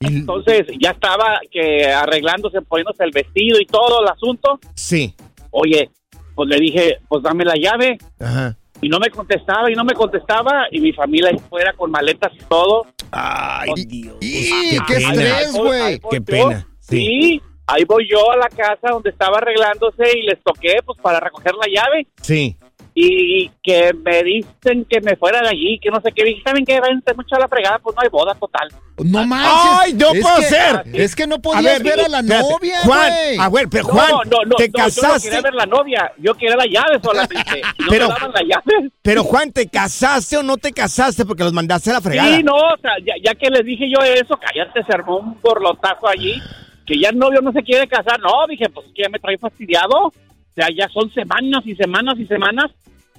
Entonces 0.00 0.66
ya 0.78 0.90
estaba 0.90 1.40
que 1.50 1.86
arreglándose, 1.86 2.60
poniéndose 2.62 3.04
el 3.04 3.10
vestido 3.12 3.58
y 3.60 3.66
todo 3.66 4.02
el 4.02 4.08
asunto. 4.08 4.58
Sí. 4.74 5.14
Oye, 5.50 5.90
pues 6.34 6.48
le 6.48 6.58
dije, 6.58 6.98
pues 7.08 7.22
dame 7.22 7.44
la 7.44 7.54
llave. 7.54 7.98
Ajá. 8.20 8.56
Y 8.80 8.88
no 8.88 8.98
me 8.98 9.10
contestaba 9.10 9.70
y 9.70 9.74
no 9.74 9.84
me 9.84 9.94
contestaba 9.94 10.66
y 10.70 10.80
mi 10.80 10.92
familia 10.92 11.30
ahí 11.30 11.38
fuera 11.48 11.72
con 11.72 11.90
maletas 11.90 12.32
y 12.34 12.44
todo. 12.44 12.86
Ay, 13.10 13.84
Dios. 13.86 14.16
¡Y 14.20 14.78
qué 14.86 14.94
pena. 14.94 15.12
estrés, 15.12 15.52
güey! 15.54 16.00
Qué 16.10 16.20
pena. 16.20 16.68
Sí. 16.80 17.40
ahí 17.66 17.84
voy 17.84 18.06
yo 18.08 18.30
a 18.30 18.36
la 18.36 18.48
casa 18.48 18.88
donde 18.92 19.10
estaba 19.10 19.38
arreglándose 19.38 20.16
y 20.16 20.22
les 20.22 20.40
toqué 20.42 20.76
pues 20.84 21.00
para 21.00 21.18
recoger 21.18 21.52
la 21.54 21.66
llave 21.66 22.06
Sí. 22.22 22.56
Y 22.98 23.50
que 23.62 23.92
me 23.92 24.22
dicen 24.22 24.86
que 24.88 25.02
me 25.02 25.16
fuera 25.16 25.42
de 25.42 25.48
allí, 25.50 25.78
que 25.82 25.90
no 25.90 26.00
sé 26.00 26.10
qué. 26.12 26.24
Dije, 26.24 26.40
¿saben 26.42 26.64
qué? 26.64 26.80
Vente 26.80 27.12
mucho 27.12 27.36
a 27.36 27.40
la 27.40 27.46
fregada, 27.46 27.78
pues 27.78 27.94
no 27.94 28.00
hay 28.02 28.08
boda 28.08 28.34
total. 28.34 28.68
No 29.04 29.26
manches. 29.26 29.52
¡Ay, 29.82 29.92
no 29.92 30.12
Es 30.12 30.22
puedo 30.22 30.36
que- 30.36 30.42
ser! 30.44 30.82
Es 30.94 31.14
que 31.14 31.26
no 31.26 31.34
A 31.34 31.38
podías 31.38 31.82
ver, 31.82 32.00
a 32.00 32.08
la 32.08 32.20
espérate. 32.20 32.48
novia, 32.50 32.78
Juan, 32.84 33.12
güey. 33.12 33.38
a 33.38 33.48
ver, 33.50 33.68
pero 33.70 33.84
Juan, 33.84 34.10
no, 34.10 34.16
no, 34.24 34.38
no, 34.46 34.56
te 34.56 34.68
no, 34.68 34.72
Yo 34.72 34.78
no 34.78 34.84
casaste. 34.84 35.28
quería 35.28 35.42
ver 35.42 35.54
la 35.54 35.66
novia, 35.66 36.12
yo 36.16 36.34
quería 36.34 36.56
la 36.56 36.64
llave 36.64 36.98
solamente. 37.02 37.60
Y 37.78 37.82
no 37.82 37.88
Pero- 37.90 38.08
me 38.08 38.14
daban 38.14 38.32
la 38.32 38.40
llave. 38.40 38.90
Pero 39.02 39.24
Juan, 39.24 39.52
¿te 39.52 39.68
casaste 39.68 40.38
o 40.38 40.42
no 40.42 40.56
te 40.56 40.72
casaste 40.72 41.26
porque 41.26 41.44
los 41.44 41.52
mandaste 41.52 41.90
a 41.90 41.94
la 41.94 42.00
fregada? 42.00 42.34
Sí, 42.34 42.42
no, 42.42 42.54
o 42.54 42.78
sea, 42.80 42.92
ya, 43.04 43.12
ya 43.22 43.34
que 43.34 43.50
les 43.50 43.62
dije 43.66 43.90
yo 43.90 44.02
eso, 44.02 44.38
cállate, 44.40 44.82
se 44.82 44.92
armó 44.94 45.18
un 45.18 45.38
borlotazo 45.42 46.08
allí, 46.08 46.40
que 46.86 46.98
ya 46.98 47.10
el 47.10 47.18
novio 47.18 47.42
no 47.42 47.52
se 47.52 47.62
quiere 47.62 47.86
casar. 47.86 48.18
No, 48.20 48.46
dije, 48.48 48.70
pues 48.70 48.86
que 48.94 49.02
ya 49.02 49.10
me 49.10 49.18
trae 49.18 49.36
fastidiado. 49.36 50.12
O 50.56 50.62
sea, 50.62 50.68
ya 50.74 50.88
son 50.88 51.12
semanas 51.12 51.62
y 51.66 51.74
semanas 51.74 52.14
y 52.18 52.24
semanas, 52.26 52.70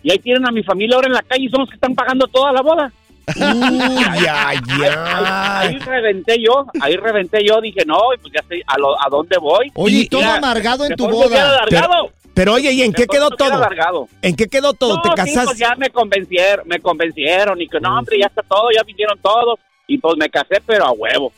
y 0.02 0.12
ahí 0.12 0.18
tienen 0.20 0.48
a 0.48 0.52
mi 0.52 0.64
familia 0.64 0.96
ahora 0.96 1.08
en 1.08 1.14
la 1.14 1.22
calle 1.22 1.46
y 1.46 1.50
son 1.50 1.60
los 1.62 1.70
que 1.70 1.76
están 1.76 1.94
pagando 1.94 2.26
toda 2.28 2.52
la 2.52 2.62
boda. 2.62 2.92
Uy, 3.36 4.26
ay, 4.30 4.58
Ahí 4.68 4.84
ay. 4.88 5.80
reventé 5.80 6.42
yo, 6.42 6.66
ahí 6.82 6.96
reventé 6.96 7.46
yo, 7.46 7.60
dije, 7.62 7.84
no, 7.86 7.98
pues 8.22 8.34
ya 8.34 8.42
sé 8.48 8.62
a, 8.66 8.78
lo- 8.80 9.00
a 9.00 9.08
dónde 9.10 9.38
voy. 9.38 9.70
Oye, 9.76 9.98
y 10.00 10.08
todo 10.08 10.22
Mira, 10.22 10.38
amargado 10.38 10.86
en 10.86 10.96
tu 10.96 11.08
boda. 11.10 11.50
alargado. 11.60 12.12
Pero 12.34 12.54
oye, 12.54 12.72
¿y 12.72 12.84
en 12.84 12.94
qué 12.94 13.06
quedó 13.06 13.30
todo? 13.32 13.54
alargado. 13.54 14.08
¿En 14.22 14.36
qué 14.36 14.48
quedó 14.48 14.74
todo? 14.74 14.96
No, 14.96 15.02
¿Te 15.02 15.10
sí, 15.10 15.16
casaste? 15.16 15.46
pues 15.46 15.58
ya 15.58 15.76
me 15.76 15.90
convencieron, 15.90 16.68
me 16.68 16.80
convencieron 16.80 17.62
y 17.62 17.68
que 17.68 17.80
no, 17.80 17.98
hombre, 17.98 18.18
ya 18.20 18.28
está 18.28 18.44
todo, 18.44 18.70
ya 18.76 18.84
vinieron 18.84 19.20
todos 19.20 19.60
y 19.88 19.98
pues 19.98 20.16
me 20.18 20.30
casé, 20.30 20.62
pero 20.66 20.86
a 20.86 20.92
huevo. 20.92 21.32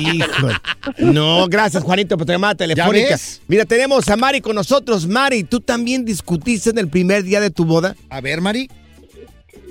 Híjole. 0.00 0.54
No, 0.98 1.46
gracias, 1.48 1.82
Juanito, 1.82 2.16
por 2.16 2.26
tu 2.26 2.32
llamada 2.32 2.54
telefónica. 2.54 3.16
Mira, 3.48 3.64
tenemos 3.64 4.08
a 4.08 4.16
Mari 4.16 4.40
con 4.40 4.54
nosotros. 4.54 5.06
Mari, 5.06 5.44
¿tú 5.44 5.60
también 5.60 6.04
discutiste 6.04 6.70
en 6.70 6.78
el 6.78 6.88
primer 6.88 7.22
día 7.22 7.40
de 7.40 7.50
tu 7.50 7.64
boda? 7.64 7.94
A 8.10 8.20
ver, 8.20 8.40
Mari. 8.40 8.70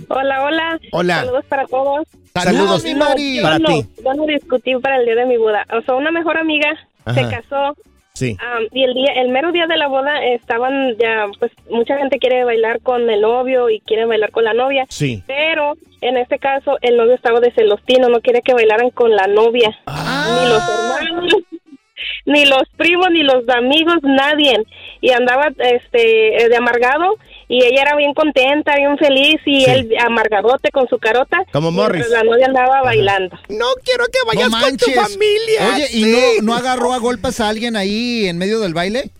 Hola, 0.09 0.43
hola. 0.43 0.79
Hola. 0.91 1.19
Saludos 1.21 1.45
para 1.47 1.65
todos. 1.67 2.07
Saludos, 2.33 2.83
mi 2.83 2.95
Mari. 2.95 3.37
Yo 3.37 3.43
para 3.43 3.59
no, 3.59 3.67
ti. 3.67 3.87
yo 4.03 4.13
no 4.13 4.25
discutí 4.25 4.75
para 4.81 4.97
el 4.97 5.05
día 5.05 5.15
de 5.15 5.25
mi 5.25 5.37
boda. 5.37 5.65
O 5.77 5.81
sea, 5.81 5.95
una 5.95 6.11
mejor 6.11 6.37
amiga 6.37 6.67
se 7.13 7.21
casó 7.29 7.75
Sí. 8.15 8.37
y 8.71 8.83
el 8.83 8.93
día, 8.93 9.11
el 9.17 9.29
mero 9.29 9.51
día 9.51 9.67
de 9.67 9.75
la 9.75 9.87
boda 9.87 10.23
estaban 10.25 10.95
ya, 10.97 11.27
pues 11.37 11.51
mucha 11.69 11.97
gente 11.97 12.17
quiere 12.17 12.45
bailar 12.45 12.79
con 12.79 13.09
el 13.09 13.19
novio 13.19 13.69
y 13.69 13.81
quiere 13.81 14.05
bailar 14.05 14.31
con 14.31 14.45
la 14.45 14.53
novia. 14.53 14.85
Sí. 14.89 15.21
Pero 15.27 15.73
en 15.99 16.17
este 16.17 16.39
caso 16.39 16.77
el 16.81 16.95
novio 16.95 17.13
estaba 17.13 17.41
de 17.41 17.51
celostino, 17.51 18.07
no 18.07 18.21
quiere 18.21 18.41
que 18.41 18.53
bailaran 18.53 18.89
con 18.91 19.13
la 19.15 19.27
novia. 19.27 19.77
Ni 19.85 20.49
los 20.49 20.63
hermanos, 20.69 21.35
ni 22.25 22.45
los 22.45 22.63
primos, 22.77 23.11
ni 23.11 23.23
los 23.23 23.47
amigos, 23.49 23.97
nadie. 24.03 24.63
Y 25.01 25.11
andaba 25.11 25.49
este 25.57 26.47
de 26.49 26.55
amargado 26.55 27.17
y 27.47 27.63
ella 27.63 27.81
era 27.83 27.95
bien 27.95 28.13
contenta, 28.13 28.75
bien 28.75 28.97
feliz 28.97 29.35
y 29.45 29.61
Sí. 29.65 29.71
él 29.71 29.89
amargadote 30.05 30.71
con 30.71 30.87
su 30.87 30.97
carota. 30.97 31.37
Como 31.51 31.71
Morris. 31.71 32.07
La 32.09 32.23
novia 32.23 32.47
andaba 32.47 32.81
bailando. 32.83 33.37
No 33.49 33.65
quiero 33.83 34.05
que 34.05 34.19
vayas 34.27 34.49
no 34.49 34.59
con 34.59 34.77
tu 34.77 34.91
familia. 34.91 35.73
Oye, 35.73 35.87
¿y 35.91 36.03
Sí. 36.03 36.11
no, 36.39 36.43
no 36.43 36.55
agarró 36.55 36.93
a 36.93 36.97
golpes 36.97 37.39
a 37.39 37.49
alguien 37.49 37.75
ahí 37.75 38.27
en 38.27 38.37
medio 38.37 38.59
del 38.59 38.73
baile? 38.73 39.11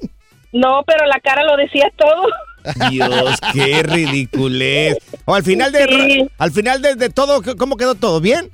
No, 0.52 0.84
pero 0.88 1.06
la 1.06 1.20
cara 1.20 1.44
lo 1.44 1.58
decía 1.58 1.92
todo. 1.98 2.90
Dios, 2.90 3.40
qué 3.54 3.84
ridiculez. 3.84 4.98
O 5.26 5.36
al 5.36 5.44
final 5.44 5.72
de 5.72 5.86
Sí. 5.86 6.30
al 6.38 6.52
final 6.52 6.82
de, 6.82 6.96
de 6.96 7.10
todo, 7.10 7.42
¿cómo 7.58 7.78
quedó 7.78 7.94
todo? 7.96 8.22
¿Bien? 8.22 8.50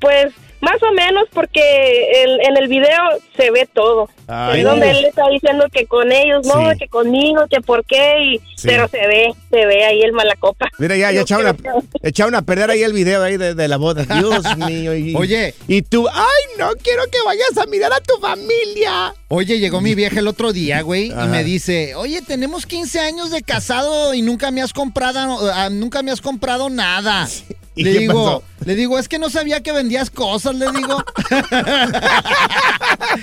Pues 0.00 0.26
más 0.60 0.82
o 0.82 0.92
menos 0.92 1.24
porque 1.32 2.22
el- 2.24 2.40
en 2.48 2.56
el 2.56 2.68
video 2.68 2.98
se 3.36 3.50
ve 3.50 3.68
todo. 3.72 4.08
Ay. 4.30 4.58
es 4.60 4.64
donde 4.66 4.90
él 4.90 5.00
le 5.00 5.08
está 5.08 5.26
diciendo 5.30 5.64
que 5.72 5.86
con 5.86 6.12
ellos, 6.12 6.44
no, 6.46 6.70
Sí. 6.72 6.78
que 6.80 6.88
conmigo, 6.88 7.46
que 7.48 7.62
por 7.62 7.82
qué, 7.86 8.14
y, 8.24 8.38
Sí. 8.56 8.66
pero 8.68 8.86
se 8.88 8.98
ve, 8.98 9.32
se 9.50 9.64
ve 9.64 9.84
ahí 9.86 10.02
el 10.02 10.12
malacopa. 10.12 10.68
Mira, 10.78 10.96
ya, 10.96 11.10
ya 11.12 11.22
echaron 11.22 11.56
echaron 12.02 12.34
a 12.34 12.42
perder 12.42 12.68
ahí 12.70 12.82
el 12.82 12.92
video 12.92 13.22
ahí 13.22 13.38
de, 13.38 13.54
de 13.54 13.68
la 13.68 13.78
boda. 13.78 14.04
Dios 14.22 14.44
mío. 14.58 14.94
Y, 14.94 15.14
Oye. 15.16 15.54
Y 15.66 15.80
tú, 15.80 16.06
ay, 16.12 16.58
no 16.58 16.68
quiero 16.82 17.04
que 17.10 17.18
vayas 17.24 17.56
a 17.56 17.64
mirar 17.66 17.90
a 17.92 18.00
tu 18.00 18.18
familia. 18.20 19.14
Oye, 19.28 19.58
llegó 19.58 19.80
mi 19.80 19.94
vieja 19.94 20.18
el 20.20 20.28
otro 20.28 20.52
día, 20.52 20.82
güey, 20.82 21.10
Ajá. 21.10 21.24
y 21.24 21.28
me 21.28 21.44
dice, 21.44 21.94
oye, 21.94 22.20
tenemos 22.20 22.66
15 22.66 23.00
años 23.00 23.30
de 23.30 23.42
casado 23.42 24.12
y 24.14 24.20
nunca 24.22 24.50
me 24.50 24.60
has 24.60 24.72
comprado, 24.74 25.38
ah, 25.54 25.70
nunca 25.70 26.02
me 26.02 26.10
has 26.10 26.20
comprado 26.20 26.68
nada. 26.68 27.26
¿Y 27.78 27.84
Le 27.84 27.92
digo, 28.00 28.40
pasó? 28.40 28.42
le 28.64 28.74
digo, 28.74 28.98
es 28.98 29.08
que 29.08 29.20
no 29.20 29.30
sabía 29.30 29.62
que 29.62 29.70
vendías 29.70 30.10
cosas, 30.10 30.56
le 30.56 30.66
digo. 30.72 31.04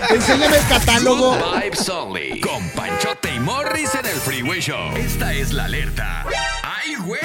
Enséñame 0.09 0.57
el 0.57 0.67
catálogo. 0.67 1.37
Vibes 1.61 1.89
Only. 1.89 2.39
Con 2.39 2.69
Panchote 2.69 3.35
y 3.35 3.39
Morris 3.39 3.93
en 3.95 4.05
el 4.05 4.15
Freeway 4.15 4.61
Show. 4.61 4.95
Esta 4.95 5.33
es 5.33 5.51
la 5.51 5.65
alerta. 5.65 6.25
¡Ay, 6.63 6.95
güey! 7.05 7.19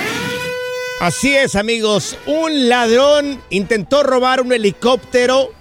Así 1.00 1.36
es, 1.36 1.54
amigos. 1.54 2.16
Un 2.26 2.68
ladrón 2.68 3.40
intentó 3.50 4.02
robar 4.02 4.40
un 4.40 4.52
helicóptero 4.52 5.52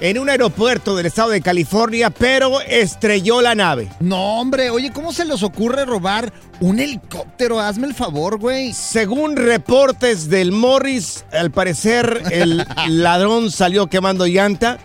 en 0.00 0.18
un 0.18 0.30
aeropuerto 0.30 0.96
del 0.96 1.06
estado 1.06 1.30
de 1.30 1.42
California, 1.42 2.10
pero 2.10 2.60
estrelló 2.62 3.40
la 3.42 3.54
nave. 3.54 3.88
No, 4.00 4.40
hombre, 4.40 4.70
oye, 4.70 4.90
¿cómo 4.92 5.12
se 5.12 5.24
les 5.24 5.42
ocurre 5.42 5.84
robar 5.84 6.32
un 6.60 6.80
helicóptero? 6.80 7.60
Hazme 7.60 7.86
el 7.86 7.94
favor, 7.94 8.38
güey. 8.38 8.72
Según 8.72 9.36
reportes 9.36 10.28
del 10.30 10.52
Morris, 10.52 11.24
al 11.32 11.50
parecer 11.50 12.22
el 12.30 12.66
ladrón 12.88 13.50
salió 13.50 13.88
quemando 13.88 14.26
llanta. 14.26 14.78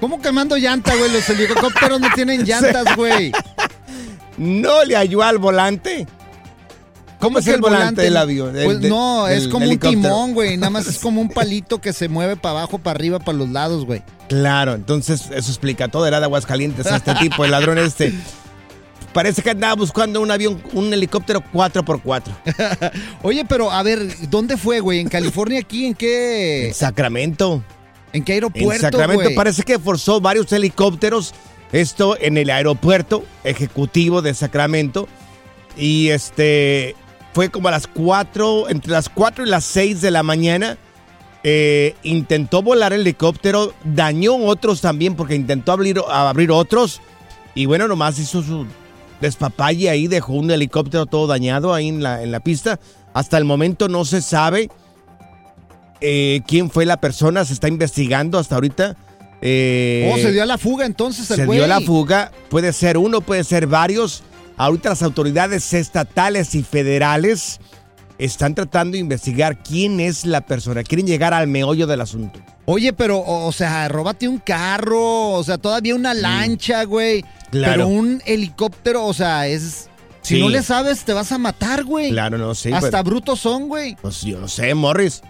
¿Cómo 0.00 0.20
quemando 0.20 0.56
llanta, 0.56 0.94
güey? 0.94 1.10
Los 1.12 1.28
helicópteros 1.28 2.00
no 2.00 2.08
tienen 2.14 2.44
llantas, 2.44 2.94
güey. 2.96 3.32
No 4.36 4.84
le 4.84 4.96
halló 4.96 5.22
al 5.22 5.38
volante. 5.38 6.06
¿Cómo 7.18 7.38
es 7.38 7.46
el 7.46 7.60
volante, 7.60 8.02
del 8.02 8.16
avión? 8.16 8.52
Pues 8.64 8.80
no, 8.80 9.28
es 9.28 9.48
como 9.48 9.68
un 9.68 9.78
timón, 9.78 10.34
güey. 10.34 10.56
Nada 10.56 10.70
más 10.70 10.86
es 10.86 10.98
como 10.98 11.20
un 11.20 11.28
palito 11.30 11.80
que 11.80 11.92
se 11.92 12.08
mueve 12.08 12.36
para 12.36 12.58
abajo, 12.58 12.78
para 12.78 12.96
arriba, 12.96 13.18
para 13.18 13.38
los 13.38 13.48
lados, 13.48 13.84
güey. 13.84 14.02
Claro, 14.28 14.74
entonces 14.74 15.22
eso 15.32 15.50
explica 15.50 15.88
todo. 15.88 16.06
Era 16.06 16.18
de 16.18 16.26
Aguascalientes 16.26 16.86
este 16.86 17.14
tipo, 17.14 17.44
el 17.44 17.50
ladrón 17.50 17.78
este. 17.78 18.12
Parece 19.12 19.42
que 19.42 19.50
andaba 19.50 19.74
buscando 19.74 20.20
un 20.20 20.30
avión, 20.30 20.60
un 20.72 20.92
helicóptero 20.92 21.42
4x4. 21.52 22.22
Oye, 23.22 23.44
pero 23.44 23.70
a 23.70 23.82
ver, 23.84 24.00
¿dónde 24.28 24.56
fue, 24.56 24.80
güey? 24.80 24.98
¿En 24.98 25.08
California 25.08 25.60
aquí? 25.60 25.86
¿En 25.86 25.94
qué? 25.94 26.68
En 26.68 26.74
Sacramento. 26.74 27.62
¿En 28.12 28.24
qué 28.24 28.32
En 28.32 28.44
aeropuerto, 28.44 28.82
Sacramento 28.82 29.22
güey? 29.22 29.34
parece 29.36 29.62
que 29.62 29.78
forzó 29.78 30.20
varios 30.20 30.52
helicópteros. 30.52 31.32
Esto 31.70 32.16
en 32.20 32.38
el 32.38 32.50
aeropuerto 32.50 33.24
ejecutivo 33.44 34.20
de 34.20 34.34
Sacramento. 34.34 35.08
Y 35.76 36.08
este 36.08 36.96
fue 37.34 37.50
como 37.50 37.68
a 37.68 37.72
las 37.72 37.86
4, 37.86 38.70
entre 38.70 38.92
las 38.92 39.08
4 39.10 39.44
y 39.44 39.48
las 39.48 39.64
6 39.64 40.00
de 40.00 40.10
la 40.10 40.22
mañana. 40.22 40.78
Eh, 41.42 41.94
intentó 42.04 42.62
volar 42.62 42.94
el 42.94 43.02
helicóptero, 43.02 43.74
dañó 43.84 44.36
otros 44.36 44.80
también 44.80 45.14
porque 45.14 45.34
intentó 45.34 45.72
abrir, 45.72 46.00
abrir 46.08 46.50
otros. 46.50 47.02
Y 47.54 47.66
bueno, 47.66 47.86
nomás 47.86 48.18
hizo 48.18 48.42
su 48.42 48.66
despapalle 49.20 49.90
ahí, 49.90 50.06
dejó 50.06 50.32
un 50.34 50.50
helicóptero 50.50 51.04
todo 51.06 51.26
dañado 51.26 51.74
ahí 51.74 51.88
en 51.88 52.02
la, 52.02 52.22
en 52.22 52.32
la 52.32 52.40
pista. 52.40 52.80
Hasta 53.12 53.36
el 53.36 53.44
momento 53.44 53.88
no 53.88 54.04
se 54.06 54.22
sabe 54.22 54.70
eh, 56.00 56.40
quién 56.46 56.70
fue 56.70 56.86
la 56.86 56.96
persona, 56.98 57.44
se 57.44 57.52
está 57.52 57.68
investigando 57.68 58.38
hasta 58.38 58.54
ahorita. 58.54 58.96
Eh, 59.42 60.10
Oh, 60.12 60.16
se 60.16 60.32
dio 60.32 60.42
a 60.42 60.46
la 60.46 60.56
fuga 60.58 60.86
entonces 60.86 61.30
el 61.30 61.36
se 61.36 61.46
güey. 61.46 61.58
dio 61.58 61.66
la 61.66 61.80
fuga, 61.80 62.32
puede 62.48 62.72
ser 62.72 62.96
uno, 62.96 63.20
puede 63.20 63.44
ser 63.44 63.66
varios. 63.66 64.22
Ahorita 64.56 64.90
las 64.90 65.02
autoridades 65.02 65.72
estatales 65.74 66.54
y 66.54 66.62
federales 66.62 67.60
están 68.18 68.54
tratando 68.54 68.92
de 68.92 68.98
investigar 69.00 69.62
quién 69.62 69.98
es 70.00 70.24
la 70.24 70.40
persona, 70.42 70.82
quieren 70.84 71.06
llegar 71.06 71.34
al 71.34 71.48
meollo 71.48 71.86
del 71.86 72.00
asunto. 72.00 72.40
Oye, 72.66 72.92
pero, 72.92 73.20
o 73.20 73.50
sea, 73.52 73.88
róbate 73.88 74.28
un 74.28 74.38
carro, 74.38 75.30
o 75.32 75.42
sea, 75.44 75.58
todavía 75.58 75.94
una 75.94 76.14
lancha, 76.14 76.84
güey. 76.84 77.24
Claro. 77.50 77.72
Pero 77.72 77.88
un 77.88 78.22
helicóptero, 78.24 79.04
o 79.04 79.12
sea, 79.14 79.46
es... 79.48 79.88
Si 80.22 80.36
Sí. 80.36 80.40
no 80.40 80.48
le 80.48 80.62
sabes, 80.62 81.04
te 81.04 81.12
vas 81.12 81.32
a 81.32 81.38
matar, 81.38 81.84
güey. 81.84 82.08
Claro, 82.10 82.38
no, 82.38 82.54
sí. 82.54 82.72
Hasta 82.72 82.90
pero- 82.90 83.04
brutos 83.04 83.40
son, 83.40 83.68
güey. 83.68 83.94
pues 84.00 84.22
yo 84.22 84.38
no 84.40 84.48
sé, 84.48 84.72
Morris. 84.74 85.20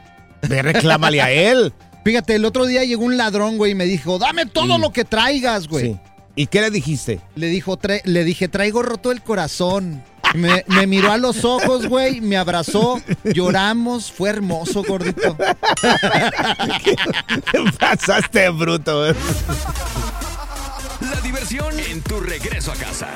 Ve, 0.49 0.63
reclámale 0.63 1.21
a 1.21 1.31
él. 1.33 1.73
Fíjate, 2.05 2.37
el 2.37 2.45
otro 2.45 2.67
día 2.67 2.85
llegó 2.85 3.05
un 3.05 3.17
ladrón, 3.17 3.57
güey, 3.57 3.73
y 3.73 3.75
me 3.75 3.87
dijo, 3.87 4.19
dame 4.21 4.47
todo 4.47 4.79
lo 4.79 4.93
que 4.93 5.05
traigas, 5.05 5.67
güey. 5.67 5.85
Sí. 5.95 5.97
¿Y 6.37 6.49
qué 6.49 6.61
le 6.61 6.71
dijiste? 6.71 7.21
Le, 7.37 7.47
dijo, 7.47 7.79
le 8.05 8.25
dije, 8.25 8.49
traigo 8.49 8.83
roto 8.83 9.13
el 9.13 9.23
corazón. 9.23 10.03
Me, 10.35 10.65
me 10.67 10.89
miró 10.89 11.13
a 11.13 11.17
los 11.17 11.45
ojos, 11.45 11.87
güey, 11.87 12.21
me 12.21 12.37
abrazó, 12.37 13.01
lloramos, 13.23 14.11
fue 14.11 14.31
hermoso, 14.31 14.83
gordito. 14.83 15.37
Pasaste 17.79 18.49
bruto. 18.51 19.09
eh. 19.09 19.15
La 21.01 21.21
diversión 21.21 21.79
en 21.79 22.03
tu 22.03 22.19
regreso 22.19 22.73
a 22.73 22.77
casa. 22.77 23.09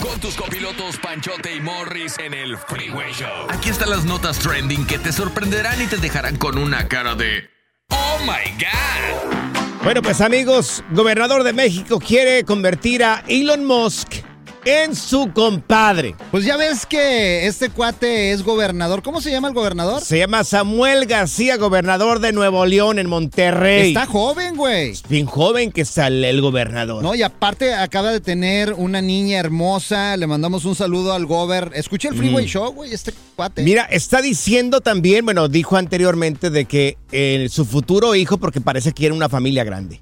Con 0.00 0.18
tus 0.20 0.34
copilotos 0.36 0.96
Panchote 0.98 1.54
y 1.54 1.60
Morris 1.60 2.16
en 2.18 2.32
el 2.34 2.56
Freeway 2.56 3.12
Show. 3.12 3.46
Aquí 3.50 3.68
están 3.70 3.90
las 3.90 4.04
notas 4.04 4.38
trending 4.38 4.86
que 4.86 4.98
te 4.98 5.12
sorprenderán 5.12 5.80
y 5.82 5.86
te 5.86 5.96
dejarán 5.98 6.36
con 6.36 6.56
una 6.58 6.88
cara 6.88 7.14
de 7.14 7.48
¡Oh 7.90 8.18
my 8.24 8.50
God! 8.58 9.39
Bueno, 9.82 10.02
pues 10.02 10.20
amigos, 10.20 10.84
gobernador 10.90 11.42
de 11.42 11.54
México 11.54 11.98
quiere 11.98 12.44
convertir 12.44 13.02
a 13.02 13.24
Elon 13.26 13.64
Musk 13.64 14.29
en 14.64 14.94
su 14.94 15.32
compadre. 15.32 16.14
Pues 16.30 16.44
ya 16.44 16.56
ves 16.56 16.84
que 16.86 17.46
este 17.46 17.70
cuate 17.70 18.32
es 18.32 18.42
gobernador. 18.42 19.02
¿Cómo 19.02 19.20
se 19.20 19.30
llama 19.30 19.48
el 19.48 19.54
gobernador? 19.54 20.02
Se 20.02 20.18
llama 20.18 20.44
Samuel 20.44 21.06
García, 21.06 21.56
gobernador 21.56 22.20
de 22.20 22.32
Nuevo 22.32 22.66
León 22.66 22.98
en 22.98 23.08
Monterrey. 23.08 23.88
Está 23.88 24.06
joven, 24.06 24.56
güey. 24.56 24.92
bien 25.08 25.26
joven 25.26 25.72
que 25.72 25.84
sale 25.84 26.28
el 26.28 26.40
gobernador. 26.40 27.02
No, 27.02 27.14
y 27.14 27.22
aparte 27.22 27.74
acaba 27.74 28.12
de 28.12 28.20
tener 28.20 28.72
una 28.74 29.00
niña 29.00 29.38
hermosa. 29.38 30.16
Le 30.16 30.26
mandamos 30.26 30.64
un 30.64 30.74
saludo 30.74 31.12
al 31.14 31.26
gober. 31.26 31.70
Escuché 31.74 32.08
el 32.08 32.14
Freeway 32.16 32.44
Mm. 32.44 32.48
Show, 32.48 32.72
güey, 32.72 32.92
este 32.92 33.12
cuate. 33.36 33.62
Mira, 33.62 33.84
está 33.84 34.20
diciendo 34.22 34.80
también, 34.80 35.24
bueno, 35.24 35.48
dijo 35.48 35.76
anteriormente 35.76 36.50
de 36.50 36.64
que 36.66 36.96
eh, 37.12 37.48
su 37.50 37.64
futuro 37.64 38.14
hijo, 38.14 38.38
porque 38.38 38.60
parece 38.60 38.90
que 38.90 38.94
quiere 39.00 39.14
una 39.14 39.28
familia 39.28 39.64
grande. 39.64 40.00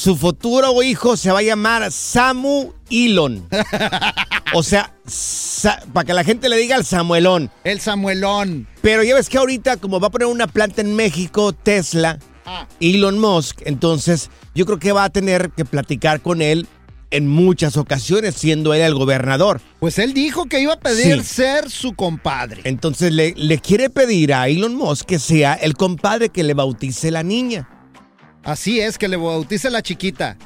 Su 0.00 0.14
futuro 0.14 0.80
hijo 0.80 1.16
se 1.16 1.32
va 1.32 1.40
a 1.40 1.42
llamar 1.42 1.90
Samu 1.90 2.72
Elon. 2.88 3.48
o 4.54 4.62
sea, 4.62 4.94
sa- 5.04 5.82
para 5.92 6.06
que 6.06 6.12
la 6.14 6.22
gente 6.22 6.48
le 6.48 6.56
diga 6.56 6.76
el 6.76 6.84
Samuelón. 6.84 7.50
El 7.64 7.80
Samuelón. 7.80 8.68
Pero 8.80 9.02
ya 9.02 9.16
ves 9.16 9.28
que 9.28 9.38
ahorita, 9.38 9.76
como 9.78 9.98
va 9.98 10.06
a 10.06 10.10
poner 10.10 10.28
una 10.28 10.46
planta 10.46 10.82
en 10.82 10.94
México, 10.94 11.52
Tesla, 11.52 12.20
Ah. 12.46 12.68
Elon 12.78 13.18
Musk, 13.18 13.62
entonces 13.64 14.30
yo 14.54 14.66
creo 14.66 14.78
que 14.78 14.92
va 14.92 15.02
a 15.02 15.10
tener 15.10 15.50
que 15.50 15.64
platicar 15.64 16.20
con 16.22 16.42
él 16.42 16.68
en 17.10 17.26
muchas 17.26 17.76
ocasiones, 17.76 18.36
siendo 18.36 18.74
él 18.74 18.82
el 18.82 18.94
gobernador. 18.94 19.60
Pues 19.80 19.98
él 19.98 20.14
dijo 20.14 20.44
que 20.46 20.60
iba 20.60 20.74
a 20.74 20.78
pedir 20.80 21.24
Sí. 21.24 21.34
ser 21.34 21.70
su 21.70 21.94
compadre. 21.94 22.60
Entonces 22.62 23.12
le, 23.12 23.34
le 23.36 23.58
quiere 23.58 23.90
pedir 23.90 24.32
a 24.32 24.46
Elon 24.46 24.76
Musk 24.76 25.06
que 25.06 25.18
sea 25.18 25.54
el 25.54 25.74
compadre 25.74 26.28
que 26.28 26.44
le 26.44 26.54
bautice 26.54 27.10
la 27.10 27.24
niña. 27.24 27.68
Así 28.48 28.80
es, 28.80 28.96
que 28.96 29.08
le 29.08 29.16
bautice 29.16 29.68
la 29.70 29.82
chiquita. 29.82 30.36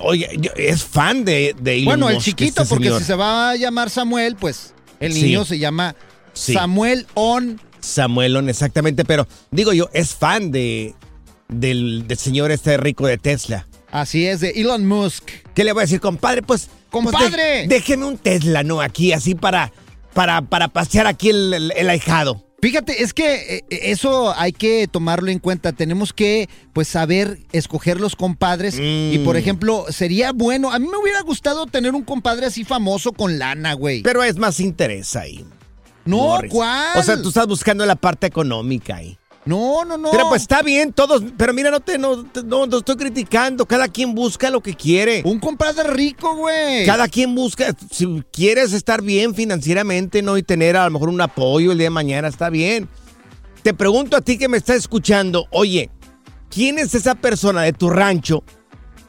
Oye, 0.00 0.28
es 0.56 0.82
fan 0.84 1.24
de, 1.24 1.54
de 1.60 1.74
Elon 1.74 1.84
Bueno, 1.84 2.08
el 2.08 2.14
Musk, 2.16 2.24
chiquito, 2.26 2.62
este 2.62 2.68
porque 2.74 2.86
señor. 2.86 3.00
si 3.00 3.06
se 3.06 3.14
va 3.14 3.50
a 3.50 3.56
llamar 3.56 3.90
Samuel, 3.90 4.34
pues 4.36 4.72
el 4.98 5.12
Sí. 5.12 5.22
niño 5.22 5.44
se 5.44 5.58
llama 5.58 5.94
Sí. 6.32 6.52
Samuel 6.54 7.06
On. 7.14 7.60
Samuelón, 7.80 8.48
exactamente, 8.48 9.04
pero 9.04 9.28
digo 9.50 9.72
yo, 9.72 9.88
es 9.92 10.14
fan 10.14 10.50
de 10.50 10.94
del, 11.48 12.08
del 12.08 12.18
señor 12.18 12.50
este 12.50 12.76
rico 12.76 13.06
de 13.06 13.18
Tesla. 13.18 13.66
Así 13.92 14.26
es, 14.26 14.40
de 14.40 14.50
Elon 14.56 14.86
Musk. 14.86 15.28
¿Qué 15.54 15.62
le 15.62 15.72
voy 15.72 15.82
a 15.82 15.84
decir, 15.84 16.00
compadre? 16.00 16.42
Pues, 16.42 16.66
pues, 16.90 17.04
¡Compadre! 17.04 17.42
de- 17.62 17.66
déjeme 17.68 18.06
un 18.06 18.18
Tesla, 18.18 18.62
¿no? 18.64 18.80
Aquí, 18.80 19.12
así 19.12 19.34
para, 19.36 19.70
para, 20.14 20.42
para 20.42 20.68
pasear 20.68 21.06
aquí 21.06 21.28
el, 21.30 21.52
el- 21.54 21.72
el 21.76 21.90
ahijado. 21.90 22.44
Fíjate, 22.64 23.02
es 23.02 23.12
que 23.12 23.58
eh, 23.58 23.64
eso 23.68 24.32
hay 24.34 24.52
que 24.52 24.88
tomarlo 24.88 25.30
en 25.30 25.38
cuenta. 25.38 25.72
Tenemos 25.72 26.14
que, 26.14 26.48
pues, 26.72 26.88
saber 26.88 27.40
escoger 27.52 28.00
los 28.00 28.16
compadres. 28.16 28.78
Y, 28.80 29.18
Mm. 29.18 29.24
por 29.24 29.36
ejemplo, 29.36 29.84
sería 29.90 30.32
bueno. 30.32 30.72
A 30.72 30.78
mí 30.78 30.88
me 30.90 30.96
hubiera 30.96 31.20
gustado 31.20 31.66
tener 31.66 31.94
un 31.94 32.04
compadre 32.04 32.46
así 32.46 32.64
famoso 32.64 33.12
con 33.12 33.38
lana, 33.38 33.74
güey. 33.74 34.00
Pero 34.00 34.24
es 34.24 34.38
más 34.38 34.60
interés 34.60 35.14
ahí. 35.14 35.44
No, 36.06 36.16
Morris. 36.16 36.50
¿cuál? 36.52 36.98
O 36.98 37.02
sea, 37.02 37.20
tú 37.20 37.28
estás 37.28 37.46
buscando 37.46 37.84
la 37.84 37.96
parte 37.96 38.26
económica 38.26 38.96
ahí. 38.96 39.18
No, 39.46 39.84
no, 39.84 39.98
no. 39.98 40.10
Pero 40.10 40.28
pues 40.28 40.42
está 40.42 40.62
bien, 40.62 40.92
todos. 40.92 41.22
Pero 41.36 41.52
mira, 41.52 41.70
no 41.70 41.80
te, 41.80 41.98
no, 41.98 42.24
te- 42.24 42.42
no, 42.42 42.66
no 42.66 42.78
estoy 42.78 42.96
criticando. 42.96 43.66
Cada 43.66 43.88
quien 43.88 44.14
busca 44.14 44.48
lo 44.50 44.62
que 44.62 44.74
quiere. 44.74 45.22
Un 45.24 45.38
compadre 45.38 45.90
rico, 45.90 46.34
güey. 46.36 46.86
Cada 46.86 47.08
quien 47.08 47.34
busca. 47.34 47.74
Si 47.90 48.22
quieres 48.32 48.72
estar 48.72 49.02
bien 49.02 49.34
financieramente, 49.34 50.22
no 50.22 50.38
y 50.38 50.42
tener 50.42 50.76
a 50.76 50.84
lo 50.86 50.90
mejor 50.92 51.10
un 51.10 51.20
apoyo 51.20 51.72
el 51.72 51.78
día 51.78 51.86
de 51.86 51.90
mañana, 51.90 52.28
está 52.28 52.48
bien. 52.48 52.88
Te 53.62 53.74
pregunto 53.74 54.16
a 54.16 54.20
ti 54.20 54.38
que 54.38 54.48
me 54.48 54.56
estás 54.56 54.76
escuchando, 54.76 55.46
oye, 55.50 55.90
¿quién 56.50 56.78
es 56.78 56.94
esa 56.94 57.14
persona 57.14 57.62
de 57.62 57.72
tu 57.72 57.90
rancho, 57.90 58.44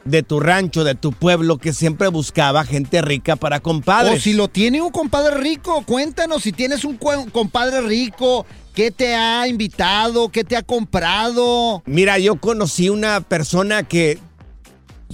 de 0.06 0.22
tu 0.22 0.40
rancho, 0.40 0.84
de 0.84 0.94
tu 0.94 1.12
pueblo 1.12 1.58
que 1.58 1.72
siempre 1.72 2.08
buscaba 2.08 2.64
gente 2.64 3.02
rica 3.02 3.36
para 3.36 3.60
compadres? 3.60 4.18
O 4.18 4.20
si 4.22 4.32
lo 4.32 4.48
tiene 4.48 4.80
un 4.80 4.90
compadre 4.90 5.36
rico, 5.38 5.82
cuéntanos 5.86 6.42
si 6.42 6.52
tienes 6.52 6.84
un 6.84 6.96
compadre 6.96 7.80
rico, 7.82 8.46
¿qué 8.74 8.90
te 8.90 9.14
ha 9.14 9.46
invitado? 9.48 10.28
¿Qué 10.30 10.44
te 10.44 10.56
ha 10.56 10.62
comprado? 10.62 11.82
Mira, 11.86 12.18
yo 12.18 12.36
conocí 12.36 12.88
una 12.88 13.20
persona 13.20 13.82
que 13.82 14.18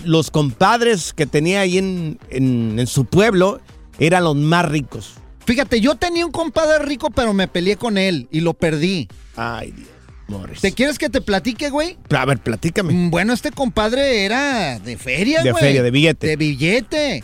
los 0.05 0.31
compadres 0.31 1.12
que 1.12 1.26
tenía 1.26 1.61
ahí 1.61 1.78
en, 1.78 2.18
en- 2.31 2.78
en 2.78 2.87
su 2.87 3.05
pueblo 3.05 3.61
eran 3.98 4.24
los 4.24 4.37
más 4.37 4.66
ricos. 4.68 5.14
Fíjate, 5.44 5.81
yo 5.81 5.96
tenía 5.96 6.24
un 6.24 6.33
compadre 6.33 6.85
rico, 6.85 7.11
pero 7.11 7.35
me 7.35 7.48
peleé 7.48 7.76
con 7.76 7.98
él 7.98 8.28
y 8.31 8.40
lo 8.40 8.55
perdí. 8.55 9.09
Ay, 9.37 9.72
Dios, 9.72 9.88
Morris. 10.28 10.61
¿Te 10.61 10.72
quieres 10.72 10.98
que 10.98 11.08
te 11.11 11.20
platique, 11.20 11.70
güey? 11.70 11.96
A 12.16 12.24
ver, 12.24 12.38
platícame. 12.38 12.92
Mm, 12.92 13.11
Bueno, 13.11 13.32
este 13.32 13.50
compadre 13.50 14.24
era 14.24 14.78
de 14.78 14.96
feria, 14.96 15.42
De 15.42 15.50
güey. 15.52 15.62
feria, 15.62 15.82
de 15.82 15.90
billete. 15.90 16.26
De 16.26 16.37
billete. 16.37 17.20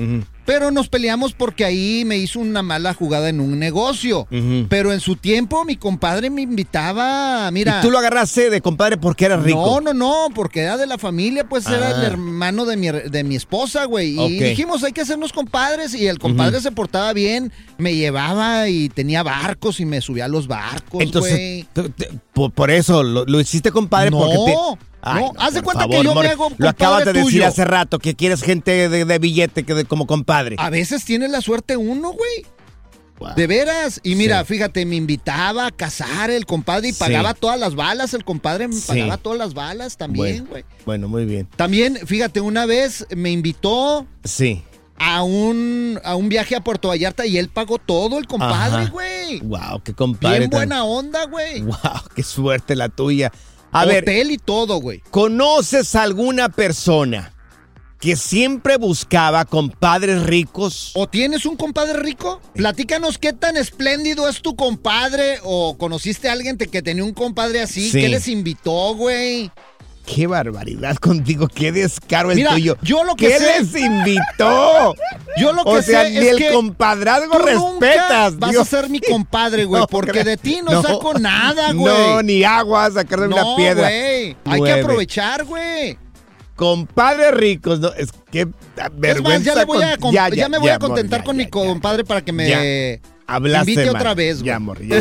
Pero 0.49 0.71
nos 0.71 0.89
peleamos 0.89 1.35
porque 1.35 1.63
ahí 1.67 2.05
me 2.07 2.17
hizo 2.17 2.41
una 2.41 2.63
mala 2.63 2.95
jugada 2.95 3.29
en 3.29 3.39
un 3.39 3.59
negocio. 3.59 4.27
Pero 4.71 4.95
en 4.95 5.01
su 5.01 5.15
tiempo 5.17 5.63
mi 5.67 5.77
compadre 5.77 6.31
me 6.31 6.41
invitaba, 6.41 7.51
mira. 7.51 7.81
Y 7.81 7.83
tú 7.83 7.91
lo 7.91 7.99
agarraste 7.99 8.49
de 8.49 8.63
compadre 8.63 8.97
porque 8.97 9.27
era 9.27 9.37
rico. 9.37 9.79
No, 9.83 9.93
no, 9.93 9.93
no, 9.93 10.35
porque 10.35 10.61
era 10.61 10.79
de 10.79 10.87
la 10.87 10.97
familia, 10.97 11.47
pues 11.47 11.67
era 11.67 11.91
el 11.91 11.97
Ah. 12.01 12.07
hermano 12.07 12.65
de 12.65 12.79
mi, 12.79 12.89
de 12.89 13.25
mi 13.25 13.37
esposa, 13.37 13.85
güey. 13.85 14.19
Y 14.19 14.39
dijimos, 14.41 14.83
hay 14.85 14.93
que 14.93 15.03
hacernos 15.03 15.35
compadres. 15.35 15.93
Y 15.95 16.07
el 16.07 16.19
compadre 16.19 16.63
se 16.63 16.73
portaba 16.73 17.13
bien, 17.13 17.53
me 17.77 17.95
llevaba 17.95 18.71
y 18.71 18.89
tenía 18.89 19.23
barcos 19.23 19.81
y 19.81 19.85
me 19.85 20.01
subía 20.01 20.25
a 20.25 20.29
los 20.29 20.47
barcos, 20.49 21.03
Entonces, 21.03 21.67
güey. 21.75 21.93
por, 22.33 22.53
por 22.53 22.71
eso 22.71 23.03
lo, 23.03 23.27
lo 23.27 23.39
hiciste 23.39 23.71
compadre 23.71 24.11
No, 24.11 24.19
porque 24.21 24.37
te... 24.79 24.88
no, 25.05 25.33
haz 25.39 25.55
de 25.55 25.63
cuenta 25.63 25.87
que 25.89 26.03
yo 26.03 26.15
me 26.15 26.29
hago 26.29 26.51
Lo 26.59 26.69
acabas 26.69 27.05
de 27.05 27.13
decir 27.13 27.45
hace 27.45 27.65
rato, 27.65 27.99
que 27.99 28.15
quieres 28.15 28.43
gente 28.43 28.89
de, 28.89 29.05
de 29.05 29.19
billete 29.19 29.65
que 29.65 29.75
de- 29.75 29.85
como 29.85 30.07
compadre. 30.07 30.57
A 30.59 30.71
veces 30.71 31.05
tiene 31.05 31.29
la 31.29 31.41
suerte 31.41 31.77
uno, 31.77 32.13
güey. 32.13 32.47
De 33.35 33.49
veras. 33.49 33.99
Y 34.05 34.15
mira, 34.15 34.45
fíjate, 34.45 34.87
me 34.87 34.95
invitaba 34.95 35.67
a 35.67 35.71
cazar 35.73 36.31
el 36.31 36.47
compadre 36.47 36.89
y 36.89 36.93
Sí. 36.93 37.01
pagaba 37.01 37.35
todas 37.35 37.59
las 37.59 37.75
balas. 37.75 38.15
El 38.15 38.25
compadre 38.25 38.69
me 38.69 38.75
Sí. 38.75 38.87
pagaba 38.87 39.17
todas 39.17 39.39
las 39.39 39.55
balas 39.55 39.97
también, 39.97 40.47
güey. 40.47 40.65
Bueno, 40.87 41.09
muy 41.09 41.25
bien. 41.25 41.49
También, 41.57 41.99
fíjate, 42.07 42.41
una 42.41 42.65
vez 42.65 43.07
me 43.17 43.33
invitó 43.33 44.07
Sí. 44.23 44.63
a 44.99 45.25
un, 45.25 46.01
a 46.05 46.15
un 46.15 46.29
viaje 46.29 46.55
a 46.55 46.61
Puerto 46.63 46.89
Vallarta 46.89 47.27
y 47.27 47.39
él 47.39 47.49
pagó 47.49 47.79
todo 47.79 48.19
el 48.19 48.29
compadre, 48.29 48.87
güey. 48.87 49.41
Wow, 49.41 49.83
qué 49.83 49.95
compadre. 49.95 50.39
Bien 50.39 50.51
tan- 50.51 50.59
buena 50.61 50.85
onda, 50.85 51.25
güey. 51.27 51.63
Wow, 51.63 51.77
qué 52.15 52.23
suerte 52.23 52.77
la 52.77 52.89
tuya. 52.89 53.33
A 53.73 53.85
ver, 53.85 54.05
Hotel 54.05 54.31
y 54.31 54.39
todo, 54.39 54.81
güey. 54.81 55.03
¿conoces 55.11 55.95
alguna 55.95 56.49
persona 56.49 57.35
que 58.01 58.17
siempre 58.17 58.77
buscaba 58.77 59.45
compadres 59.45 60.23
ricos? 60.25 60.93
¿O 60.95 61.09
tienes 61.09 61.45
un 61.47 61.57
compadre 61.57 61.99
rico? 62.01 62.41
Platícanos 62.55 63.19
qué 63.19 63.33
tan 63.33 63.57
espléndido 63.57 64.29
es 64.29 64.41
tu 64.41 64.55
compadre 64.57 65.39
o 65.43 65.77
conociste 65.77 66.29
a 66.29 66.33
alguien 66.33 66.57
que 66.57 66.83
tenía 66.83 67.05
un 67.05 67.13
compadre 67.13 67.61
así. 67.61 67.91
Sí. 67.91 68.01
¿Qué 68.01 68.09
les 68.09 68.29
invitó, 68.29 68.95
güey? 68.95 69.51
Qué 70.15 70.27
barbaridad 70.27 70.97
contigo, 71.01 71.49
qué 71.49 71.71
descaro 71.71 72.31
el 72.31 72.37
Mira, 72.37 72.53
tuyo. 72.53 72.77
yo 72.83 73.05
lo 73.05 73.15
que 73.15 73.29
¿Qué 73.29 73.39
sé- 73.39 73.61
les 73.61 73.75
invitó? 73.83 74.95
Yo 75.39 75.53
lo 75.53 75.63
que 75.63 75.71
o 75.71 75.83
sea, 75.83 76.03
sé 76.05 76.11
ni 76.11 76.17
es 76.17 76.27
el 76.33 76.37
que 76.39 76.51
compadrazgo 76.51 77.39
tú 77.39 77.47
nunca 77.55 77.87
respetas. 77.87 78.39
vas 78.39 78.51
Dios. 78.51 78.63
a 78.63 78.65
ser 78.81 78.89
mi 78.91 78.99
compadre, 79.01 79.65
güey, 79.67 79.81
No, 79.83 79.87
porque 79.87 80.25
de 80.25 80.37
ti 80.37 80.61
no, 80.65 80.83
saco 80.83 81.15
nada, 81.15 81.73
güey. 81.75 81.95
No, 81.95 82.23
ni 82.23 82.43
agua 82.43 82.87
a 82.87 82.91
sacar 82.91 83.21
de 83.21 83.29
No, 83.29 83.37
una 83.37 83.57
piedra. 83.57 83.89
güey. 83.89 84.37
Hay 84.47 84.63
que 84.63 84.73
aprovechar, 84.73 85.45
güey. 85.45 85.97
Compadres 86.57 87.31
ricos, 87.35 87.79
no, 87.79 87.93
es 87.93 88.09
que 88.33 88.41
Es 88.41 88.49
vergüenza. 88.95 89.55
más, 89.55 89.57
ya, 89.57 89.65
voy 89.65 89.79
con- 89.99 90.51
me 90.51 90.59
voy 90.59 90.69
a 90.71 90.75
amor, 90.75 90.89
contentar 90.89 91.23
con 91.23 91.37
mi 91.37 91.47
compadre 91.49 92.03
para 92.05 92.21
que 92.25 92.33
me. 92.33 93.01
Hablaste 93.29 93.71
invite 93.73 93.87
mal. 93.93 93.97
otra 94.01 94.15
vez, 94.15 94.39
Ya, 94.39 94.43
güey. 94.43 94.53
amor, 94.57 94.83
ya. 94.83 95.01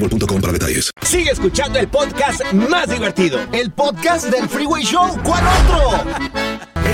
boostmobile.com 0.00 0.40
para 0.40 0.52
detalles. 0.52 0.90
Sigue 1.02 1.30
escuchando 1.30 1.78
el 1.78 1.88
podcast 1.88 2.42
más 2.52 2.88
divertido. 2.88 3.40
El 3.52 3.70
podcast 3.70 4.26
del 4.26 4.48
Freeway 4.48 4.84
Show. 4.84 5.08
¿Cuál 5.22 5.44
otro? 5.46 6.12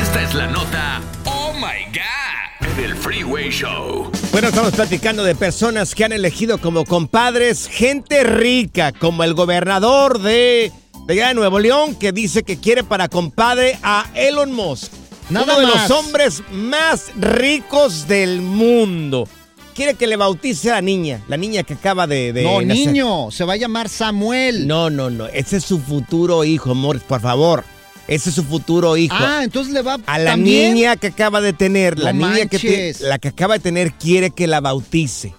Esta 0.01 0.23
es 0.23 0.35
la 0.35 0.47
nota 0.49 1.01
Oh 1.25 1.53
My 1.55 1.87
God 1.93 2.77
del 2.77 2.97
Freeway 2.97 3.51
Show. 3.51 4.11
Bueno, 4.33 4.49
estamos 4.49 4.73
platicando 4.73 5.25
de 5.25 5.35
personas 5.35 5.95
que 5.95 6.05
han 6.05 6.13
elegido 6.13 6.59
como 6.59 6.85
compadres 6.85 7.69
gente 7.69 8.25
rica, 8.25 8.93
como 8.93 9.25
el 9.25 9.35
gobernador 9.35 10.21
de, 10.21 10.73
de 11.07 11.15
allá 11.15 11.29
de 11.29 11.35
Nuevo 11.35 11.59
León, 11.59 11.97
que 11.97 12.13
dice 12.13 12.43
que 12.43 12.59
quiere 12.59 12.85
para 12.85 13.09
compadre 13.09 13.79
a 13.83 14.07
Elon 14.15 14.53
Musk. 14.53 14.93
Nada 15.31 15.57
uno 15.57 15.61
de 15.61 15.67
los 15.67 15.91
hombres 15.91 16.43
más 16.51 17.13
ricos 17.17 18.07
del 18.07 18.43
mundo. 18.43 19.29
Quiere 19.75 19.95
que 19.95 20.07
le 20.07 20.17
bautice 20.17 20.71
a 20.71 20.75
la 20.75 20.83
niña, 20.83 21.21
la 21.29 21.37
niña 21.37 21.63
que 21.63 21.75
acaba 21.75 22.07
de... 22.07 22.33
de 22.33 22.43
no, 22.43 22.61
nacer. 22.61 22.87
niño. 22.89 23.31
Se 23.31 23.45
va 23.45 23.55
a 23.55 23.57
llamar 23.57 23.89
Samuel. 23.89 24.67
No, 24.67 24.91
no, 24.91 25.09
no. 25.11 25.27
Ese 25.29 25.57
es 25.57 25.65
su 25.65 25.79
futuro 25.81 26.45
hijo, 26.45 26.73
amor, 26.73 27.01
por 27.01 27.21
favor. 27.21 27.65
Ese 28.09 28.29
es 28.31 28.35
su 28.35 28.45
futuro 28.45 28.97
hijo. 28.97 29.15
Ah, 29.19 29.41
entonces 29.45 29.73
le 29.73 29.81
va 29.83 29.99
A 30.07 30.19
la 30.19 30.33
también? 30.33 30.75
niña 30.75 30.97
que 30.97 31.07
acaba 31.07 31.41
de 31.41 31.53
tener, 31.53 31.99
la 31.99 32.13
niña 32.13 32.47
que 32.47 32.59
te- 32.59 32.95
la 33.01 33.19
que 33.19 33.29
acaba 33.29 33.55
de 33.55 33.61
tener 33.61 33.93
quiere 33.93 34.31
que 34.31 34.47
la 34.47 34.61
bautice. 34.61 35.35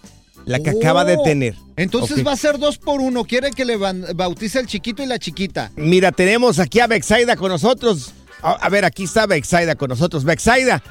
La 0.45 0.59
que 0.59 0.71
acaba 0.71 1.05
de 1.05 1.15
Oh, 1.17 1.23
tener. 1.23 1.55
Entonces 1.77 2.25
va 2.25 2.33
a 2.33 2.37
ser 2.37 2.57
dos 2.59 2.77
por 2.77 2.99
uno. 3.01 3.23
Quiere 3.25 3.51
que 3.51 3.63
le 3.65 3.77
bautice 3.77 4.59
el 4.59 4.65
chiquito 4.67 5.01
y 5.03 5.05
la 5.05 5.19
chiquita. 5.19 5.71
Mira, 5.75 6.11
tenemos 6.11 6.59
aquí 6.59 6.79
a 6.79 6.87
Bexaida 6.87 7.35
con 7.37 7.49
nosotros. 7.49 8.11
A, 8.41 8.51
a 8.53 8.69
ver, 8.69 8.83
aquí 8.83 9.03
está 9.05 9.25
Bexaida 9.25 9.75
con 9.75 9.87
nosotros. 9.89 10.23
Bexaida, 10.25 10.83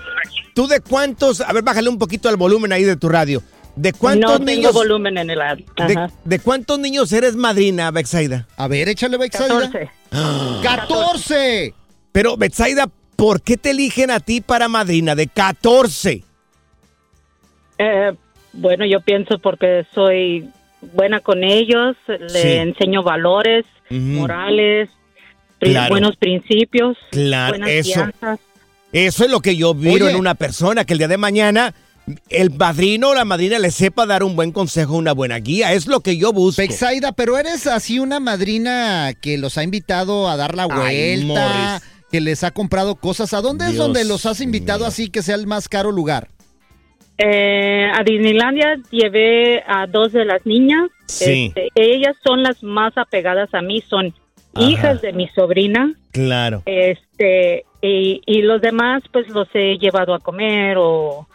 ¿tú 0.55 0.67
de 0.67 0.81
cuántos? 0.81 1.41
A 1.41 1.53
ver, 1.53 1.63
bájale 1.63 1.89
un 1.89 1.99
poquito 1.99 2.29
al 2.29 2.37
volumen 2.37 2.73
ahí 2.73 2.85
de 2.85 2.97
tu 2.97 3.09
radio. 3.09 3.43
¿De 3.75 3.93
cuántos 3.95 4.31
no 4.39 4.45
tengo 4.45 4.51
niños? 4.61 4.73
volumen 4.75 5.17
en 5.17 5.31
el 5.31 5.39
radio. 5.39 5.65
de, 5.87 5.95
Ajá. 5.95 6.11
de 6.25 6.39
cuántos 6.41 6.79
niños 6.79 7.11
eres 7.13 7.37
madrina, 7.37 7.91
Bexaida? 7.91 8.47
A 8.57 8.69
ver, 8.69 8.89
échale 8.91 9.17
Bexaida. 9.17 9.71
14. 9.71 9.91
¡14! 10.63 11.75
Pero, 12.13 12.37
Bexaida, 12.37 12.89
¿por 13.17 13.41
qué 13.41 13.57
te 13.57 13.71
eligen 13.71 14.11
a 14.11 14.21
ti 14.21 14.43
para 14.43 14.69
madrina 14.69 15.15
de 15.15 15.27
14? 15.27 16.23
Eh, 17.79 18.13
bueno, 18.53 18.85
yo 18.85 19.01
pienso 19.01 19.39
porque 19.39 19.87
soy 19.95 20.49
buena 20.93 21.21
con 21.21 21.43
ellos, 21.43 21.97
le 22.07 22.29
Sí. 22.29 22.49
enseño 22.53 23.03
valores, 23.03 23.65
morales, 23.89 24.91
Claro. 25.61 25.91
buenos 25.91 26.17
principios, 26.17 26.97
Claro, 27.11 27.53
buenas 27.53 27.71
eso. 27.71 27.95
fianzas. 27.95 28.41
Eso 28.93 29.25
es 29.25 29.31
lo 29.31 29.41
que 29.41 29.57
yo 29.57 29.75
miro 29.75 30.07
Oye. 30.07 30.15
en 30.15 30.21
una 30.21 30.35
persona, 30.35 30.85
que 30.85 30.93
el 30.93 30.99
día 30.99 31.09
de 31.09 31.17
mañana 31.17 31.75
el 32.29 32.51
padrino 32.51 33.11
o 33.11 33.15
la 33.15 33.25
madrina 33.25 33.59
le 33.59 33.71
sepa 33.71 34.07
dar 34.07 34.23
un 34.23 34.35
buen 34.35 34.53
consejo, 34.53 34.97
una 34.97 35.13
buena 35.13 35.39
guía. 35.39 35.73
Es 35.73 35.87
lo 35.87 36.01
que 36.01 36.17
yo 36.17 36.33
busco. 36.33 36.61
Bexaida, 36.61 37.13
pero 37.13 37.39
eres 37.39 37.67
así 37.67 37.99
una 37.99 38.21
madrina 38.21 39.13
que 39.21 39.39
los 39.39 39.57
ha 39.59 39.63
invitado 39.63 40.29
a 40.29 40.37
dar 40.37 40.57
la 40.57 40.67
vuelta, 40.67 41.81
que 42.11 42.21
les 42.21 42.45
ha 42.45 42.51
comprado 42.51 42.97
cosas. 42.97 43.33
¿A 43.35 43.41
dónde 43.41 43.67
es 43.67 43.77
donde 43.77 44.05
los 44.05 44.27
has 44.27 44.41
invitado 44.41 44.81
mío. 44.81 44.89
así 44.89 45.11
que 45.11 45.23
sea 45.23 45.37
el 45.37 45.47
más 45.47 45.69
caro 45.69 45.93
lugar? 45.93 46.29
Eh, 47.19 47.87
a 47.95 48.03
Disneylandia 48.03 48.81
llevé 48.91 49.63
a 49.67 49.87
dos 49.87 50.13
de 50.13 50.25
las 50.25 50.45
niñas. 50.45 50.91
Sí. 51.07 51.53
Este, 51.55 51.69
ellas 51.75 52.17
son 52.25 52.43
las 52.43 52.63
más 52.63 52.97
apegadas 52.97 53.53
a 53.55 53.63
mí, 53.63 53.83
son 53.89 54.13
Ajá. 54.55 54.67
hijas 54.67 55.03
de 55.03 55.13
mi 55.13 55.29
sobrina. 55.29 55.95
Claro. 56.11 56.63
Este, 56.67 57.65
y, 57.83 58.23
y 58.25 58.43
los 58.43 58.63
demás, 58.63 59.03
pues 59.13 59.29
los 59.29 59.49
he 59.55 59.77
llevado 59.79 60.15
a 60.15 60.21
comer 60.21 60.77
o, 60.79 61.27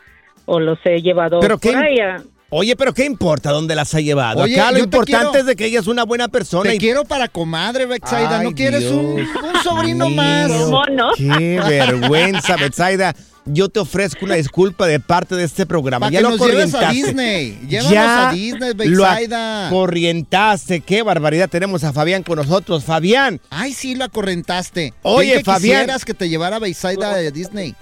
o 0.45 0.59
los 0.59 0.79
he 0.85 1.01
llevado 1.01 1.39
Pero 1.41 1.57
por 1.59 1.71
qué- 1.71 1.77
ahí 1.77 1.99
a- 1.99 2.23
Oye, 2.49 2.77
pero 2.77 2.93
¿qué 2.93 3.03
importa 3.03 3.51
dónde 3.51 3.75
las 3.75 3.93
ha 3.93 3.99
llevado? 3.99 4.43
Oye, 4.43 4.57
Acá 4.57 4.71
lo 4.71 4.79
importante 4.79 5.17
quiero- 5.31 5.37
es 5.39 5.45
de 5.45 5.55
que 5.57 5.65
ella 5.65 5.81
es 5.81 5.87
una 5.87 6.05
buena 6.05 6.29
persona. 6.29 6.69
Te 6.69 6.77
y... 6.77 6.79
quiero 6.79 7.03
para 7.03 7.27
comadre, 7.27 7.85
Bexaida. 7.85 8.39
Ay, 8.39 8.45
¿No 8.47 8.53
quieres 8.55 8.85
un, 8.85 9.17
Dios 9.17 9.27
un 9.43 9.61
sobrino 9.63 10.07
mío. 10.07 10.15
más? 10.15 10.51
¿Cómo 10.53 10.81
no? 10.89 11.09
Qué 11.17 11.59
vergüenza, 11.67 12.55
Betsaida. 12.55 13.13
Yo 13.49 13.69
te 13.69 13.79
ofrezco 13.79 14.25
una 14.25 14.35
disculpa 14.35 14.85
de 14.87 14.99
parte 14.99 15.35
de 15.35 15.43
este 15.45 15.65
programa. 15.65 16.09
Ya 16.09 16.19
que 16.19 16.23
lo 16.23 16.29
nos 16.31 16.39
lleves 16.39 16.73
a 16.75 16.79
corrientaste. 16.79 16.95
Disney. 16.95 17.59
Llévanos 17.67 17.91
ya 17.91 18.29
a 18.29 18.33
Disney, 18.33 18.69
lo 18.71 18.75
Bexaida. 18.75 19.69
corrientaste. 19.69 20.81
Qué 20.81 21.01
barbaridad. 21.03 21.49
Tenemos 21.49 21.83
a 21.83 21.93
Fabián 21.93 22.23
con 22.23 22.37
nosotros. 22.37 22.83
Fabián, 22.83 23.39
Ay, 23.49 23.73
sí, 23.73 23.95
lo 23.95 24.03
acorrentaste. 24.05 24.93
Oye, 25.03 25.37
que 25.37 25.43
Fabián. 25.43 25.81
quisieras 25.81 26.05
que 26.05 26.13
te 26.13 26.29
llevara 26.29 26.57
a 26.57 26.59
Bexaida 26.59 27.13
a 27.13 27.31
Disney. 27.31 27.75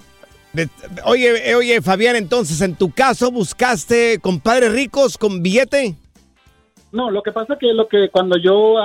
De- 0.52 0.68
oye, 1.04 1.50
eh, 1.50 1.54
oye, 1.54 1.82
Fabián, 1.82 2.16
entonces, 2.16 2.60
en 2.62 2.76
tu 2.76 2.90
caso, 2.90 3.30
¿buscaste 3.30 4.18
compadres 4.22 4.72
ricos 4.72 5.18
con 5.18 5.42
billete? 5.42 5.94
No, 6.92 7.10
lo 7.10 7.22
que 7.22 7.32
pasa 7.32 7.58
que 7.60 7.74
lo 7.74 7.88
que 7.88 8.08
cuando 8.10 8.38
yo 8.38 8.76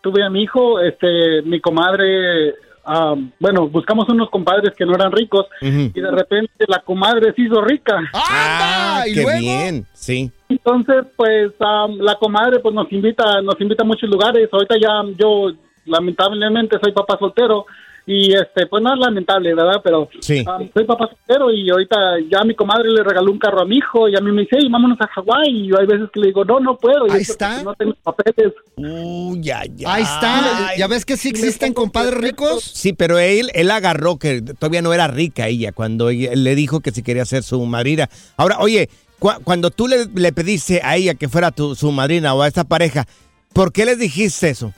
tuve 0.00 0.24
a 0.24 0.30
mi 0.30 0.42
hijo, 0.42 0.80
este, 0.80 1.42
mi 1.42 1.60
comadre, 1.60 2.54
am, 2.84 3.30
bueno, 3.38 3.68
buscamos 3.68 4.08
unos 4.08 4.30
compadres 4.30 4.74
que 4.76 4.84
no 4.84 4.94
eran 4.94 5.12
ricos 5.12 5.46
y 5.60 6.00
de 6.00 6.10
repente 6.10 6.64
la 6.68 6.80
comadre 6.80 7.32
se 7.34 7.42
hizo 7.42 7.60
rica. 7.62 8.00
Ah, 8.12 9.04
qué 9.04 9.24
bien, 9.38 9.86
sí. 9.92 10.30
Entonces, 10.48 11.04
pues 11.16 11.52
am, 11.60 11.98
la 11.98 12.16
comadre 12.16 12.60
pues 12.60 12.74
nos 12.74 12.90
invita, 12.92 13.40
nos 13.42 13.60
invita 13.60 13.82
a 13.82 13.86
muchos 13.86 14.08
lugares. 14.08 14.48
Ahorita 14.52 14.76
ya 14.80 15.02
yo 15.18 15.52
lamentablemente 15.86 16.78
soy 16.82 16.92
papá 16.92 17.18
soltero 17.18 17.66
y 18.06 18.34
este 18.34 18.66
pues 18.66 18.82
no 18.82 18.92
es 18.92 19.00
lamentable, 19.00 19.54
¿verdad? 19.54 19.80
Pero 19.82 20.08
Sí. 20.20 20.44
am, 20.46 20.68
soy 20.74 20.84
papá 20.84 21.08
soltero 21.08 21.50
y 21.52 21.70
ahorita 21.70 21.96
ya 22.30 22.42
mi 22.44 22.54
comadre 22.54 22.90
le 22.90 23.02
regaló 23.02 23.32
un 23.32 23.38
carro 23.38 23.62
a 23.62 23.64
mi 23.64 23.76
hijo 23.78 24.08
y 24.08 24.16
a 24.16 24.20
mí 24.20 24.30
me 24.30 24.42
dice, 24.42 24.56
"Hey, 24.60 24.68
vámonos 24.70 24.98
a 25.00 25.06
Hawái." 25.06 25.48
Y 25.64 25.68
yo 25.68 25.78
hay 25.80 25.86
veces 25.86 26.08
que 26.12 26.20
le 26.20 26.26
digo, 26.26 26.44
"No, 26.44 26.60
no 26.60 26.76
puedo." 26.76 27.06
Y 27.06 27.10
Ahí 27.12 27.22
está. 27.22 27.62
No 27.62 27.74
tengo 27.74 27.94
papeles. 28.02 28.52
Uh, 28.76 29.36
ya, 29.40 29.62
ya. 29.74 29.94
Ahí 29.94 30.02
está. 30.02 30.76
¿Ya 30.76 30.86
ves 30.86 31.04
que 31.04 31.16
sí 31.16 31.28
existen 31.30 31.72
compadres 31.72 32.14
ricos? 32.14 32.62
Sí, 32.62 32.92
pero 32.92 33.18
él, 33.18 33.50
él 33.54 33.70
agarró 33.70 34.18
que 34.18 34.42
todavía 34.42 34.82
no 34.82 34.92
era 34.92 35.06
rica 35.08 35.48
ella 35.48 35.72
cuando 35.72 36.10
ella- 36.10 36.32
él 36.32 36.44
le 36.44 36.54
dijo 36.54 36.80
que 36.80 36.90
si 36.90 37.02
quería 37.02 37.24
ser 37.24 37.42
su 37.42 37.64
madrina. 37.64 38.10
Ahora, 38.36 38.58
oye, 38.60 38.88
cu- 39.18 39.30
cuando 39.44 39.70
tú 39.70 39.88
le, 39.88 40.06
le 40.14 40.32
pediste 40.32 40.80
a 40.84 40.96
ella 40.96 41.14
que 41.14 41.28
fuera 41.28 41.50
tu, 41.52 41.74
su 41.74 41.90
madrina 41.92 42.34
o 42.34 42.42
a 42.42 42.48
esta 42.48 42.64
pareja, 42.64 43.06
¿por 43.54 43.72
qué 43.72 43.84
les 43.86 43.98
dijiste 43.98 44.50
eso? 44.50 44.72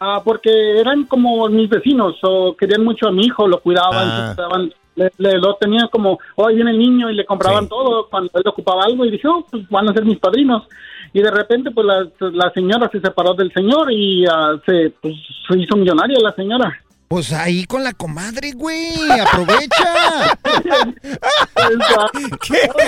Ah, 0.00 0.20
porque 0.24 0.78
eran 0.80 1.04
como 1.04 1.48
mis 1.48 1.68
vecinos, 1.68 2.16
o 2.22 2.54
querían 2.56 2.84
mucho 2.84 3.08
a 3.08 3.12
mi 3.12 3.26
hijo, 3.26 3.48
lo 3.48 3.60
cuidaban, 3.60 4.34
Ah. 4.38 4.58
le, 4.94 5.10
le- 5.18 5.38
lo 5.38 5.54
tenían 5.54 5.88
como, 5.88 6.18
hoy 6.36 6.54
viene 6.56 6.70
el 6.72 6.78
niño 6.78 7.10
y 7.10 7.14
le 7.14 7.24
compraban 7.24 7.68
todo 7.68 8.08
cuando 8.08 8.30
él 8.34 8.42
ocupaba 8.46 8.84
algo 8.84 9.04
y 9.04 9.10
dije, 9.10 9.26
oh, 9.28 9.44
pues 9.50 9.68
van 9.68 9.88
a 9.88 9.92
ser 9.92 10.04
mis 10.04 10.18
padrinos. 10.18 10.64
Y 11.12 11.20
de 11.22 11.30
repente, 11.30 11.70
pues 11.70 11.86
la, 11.86 12.06
la 12.32 12.50
señora 12.52 12.88
se 12.92 13.00
separó 13.00 13.34
del 13.34 13.52
señor 13.52 13.90
y 13.92 14.24
ah, 14.26 14.60
se, 14.66 14.92
pues, 15.00 15.14
se 15.48 15.58
hizo 15.58 15.76
millonaria 15.76 16.18
la 16.20 16.32
señora. 16.34 16.78
Pues 17.08 17.32
ahí 17.32 17.64
con 17.64 17.82
la 17.82 17.94
comadre, 17.94 18.52
güey. 18.52 18.90
Aprovecha. 19.18 20.38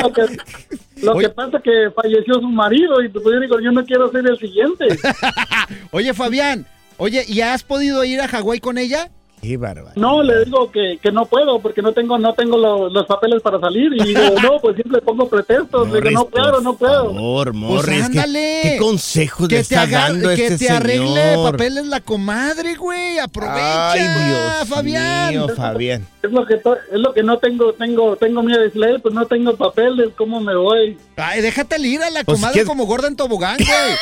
Lo 0.03 0.13
que, 0.13 0.23
lo 1.03 1.15
que 1.19 1.29
pasa 1.31 1.57
es 1.59 1.63
que 1.63 1.91
falleció 1.95 2.35
su 2.35 2.49
marido 2.49 3.03
y 3.03 3.09
pues 3.09 3.25
yo 3.25 3.41
digo, 3.41 3.61
yo 3.61 3.73
no 3.73 3.85
quiero 3.85 4.11
ser 4.11 4.27
el 4.27 4.39
siguiente. 4.39 4.87
Oye, 5.93 6.13
Fabián. 6.15 6.67
Oye, 7.01 7.25
¿y 7.27 7.41
has 7.41 7.63
podido 7.65 8.05
ir 8.05 8.21
a 8.21 8.29
Hawái 8.29 8.61
con 8.61 8.79
ella? 8.79 9.11
Qué 9.43 9.57
bárbaro. 9.57 9.93
No, 9.97 10.23
le 10.23 10.45
digo 10.45 10.71
que, 10.71 10.99
que 11.03 11.11
no 11.11 11.25
puedo 11.25 11.61
porque 11.61 11.81
no 11.81 11.93
tengo 11.95 12.19
no 12.19 12.35
tengo 12.35 12.59
lo- 12.59 12.91
los 12.91 13.07
papeles 13.07 13.41
para 13.41 13.59
salir 13.59 13.91
y 13.95 14.05
digo, 14.05 14.21
no, 14.43 14.59
pues 14.61 14.75
siempre 14.77 15.01
pongo 15.01 15.27
pretextos, 15.31 15.89
le 15.91 15.99
digo, 16.03 16.11
no 16.11 16.27
puedo, 16.27 16.61
no 16.61 16.77
puedo. 16.77 17.15
Por 17.15 17.55
Morris, 17.55 17.85
¿qué- 17.87 17.97
Pues 17.97 18.05
ándale. 18.07 18.61
¿qué, 18.65 18.77
consejos 18.79 19.41
le 19.41 19.49
Que 19.49 19.55
te, 19.55 19.61
está 19.63 19.87
dando 19.87 20.29
que 20.35 20.47
este 20.47 20.67
te 20.67 20.71
arregle 20.71 21.37
papeles 21.43 21.87
la 21.87 22.01
comadre, 22.03 22.75
güey. 22.75 23.19
Aprovecha, 23.19 23.93
Ay, 23.93 24.01
Dios 24.03 24.69
Fabián. 24.69 25.31
mío, 25.31 25.49
Fabián. 25.57 26.07
Es 26.23 26.31
lo 26.31 26.45
que 26.47 26.57
to- 26.59 26.75
es 26.77 26.99
lo 26.99 27.15
que 27.15 27.23
no 27.23 27.39
tengo, 27.39 27.73
tengo, 27.73 28.15
tengo 28.17 28.43
miedo 28.43 28.59
de 28.59 28.67
decirle, 28.67 28.99
pues 28.99 29.15
no 29.15 29.27
tengo 29.27 29.57
papeles, 29.57 30.11
¿cómo 30.19 30.39
me 30.41 30.55
voy? 30.55 30.99
Ay, 31.17 31.41
déjate 31.41 31.79
ir 31.81 32.03
a 32.03 32.11
la 32.11 32.25
Pues, 32.25 32.39
comadre 32.39 32.61
¿qué- 32.61 32.67
como 32.67 32.85
gorda 32.85 33.09
en 33.09 33.17
tobogán, 33.17 33.57
güey. 33.57 33.97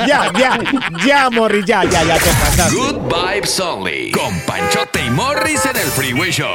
Ya, 0.06 0.32
ya, 0.38 0.58
ya, 1.06 1.30
Morris, 1.30 1.64
ya, 1.66 1.84
ya, 1.84 2.02
ya 2.04 2.14
te 2.18 2.30
pasaste. 2.30 2.74
Good 2.74 2.96
Vibes 3.12 3.60
Only. 3.60 4.10
Con 4.12 4.40
Panchote 4.46 5.04
y 5.04 5.10
Morris 5.10 5.64
en 5.66 5.76
el 5.76 5.86
Freeway 5.88 6.30
Show. 6.30 6.48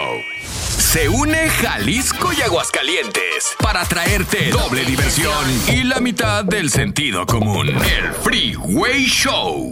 Se 0.80 1.10
une 1.10 1.50
Jalisco 1.50 2.30
y 2.32 2.42
Aguascalientes 2.42 3.54
para 3.62 3.84
traerte 3.84 4.50
doble 4.50 4.86
diversión 4.86 5.34
y 5.68 5.84
la 5.84 6.00
mitad 6.00 6.46
del 6.46 6.70
sentido 6.70 7.26
común. 7.26 7.68
El 7.68 8.14
Freeway 8.24 9.04
Show. 9.04 9.70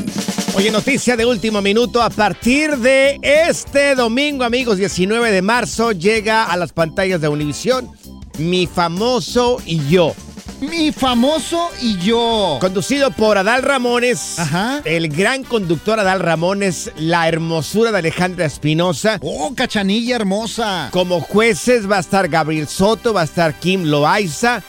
Oye, 0.55 0.69
noticia 0.69 1.15
de 1.15 1.25
último 1.25 1.61
minuto. 1.61 2.01
A 2.01 2.09
partir 2.09 2.77
de 2.77 3.19
este 3.23 3.95
domingo, 3.95 4.43
amigos, 4.43 4.77
19 4.77 5.31
de 5.31 5.41
marzo, 5.41 5.93
llega 5.93 6.43
a 6.43 6.57
las 6.57 6.73
pantallas 6.73 7.21
de 7.21 7.29
Univisión 7.29 7.89
Mi 8.37 8.67
Famoso 8.67 9.61
y 9.65 9.87
Yo. 9.87 10.13
Mi 10.61 10.91
famoso 10.91 11.69
y 11.81 11.97
yo. 11.99 12.57
Conducido 12.59 13.11
por 13.11 13.37
Adal 13.37 13.61
Ramones. 13.61 14.37
El 14.85 15.07
gran 15.09 15.43
conductor 15.43 15.99
Adal 15.99 16.19
Ramones, 16.19 16.91
la 16.97 17.27
hermosura 17.27 17.91
de 17.91 17.99
Alejandra 17.99 18.45
Espinosa. 18.45 19.19
Oh, 19.21 19.53
cachanilla 19.53 20.15
hermosa. 20.15 20.89
Como 20.91 21.21
jueces 21.21 21.89
va 21.89 21.97
a 21.97 21.99
estar 21.99 22.27
Gabriel 22.27 22.67
Soto, 22.67 23.13
va 23.13 23.21
a 23.21 23.25
estar 23.25 23.53
Kim 23.59 23.83
Loaiza 23.83 24.63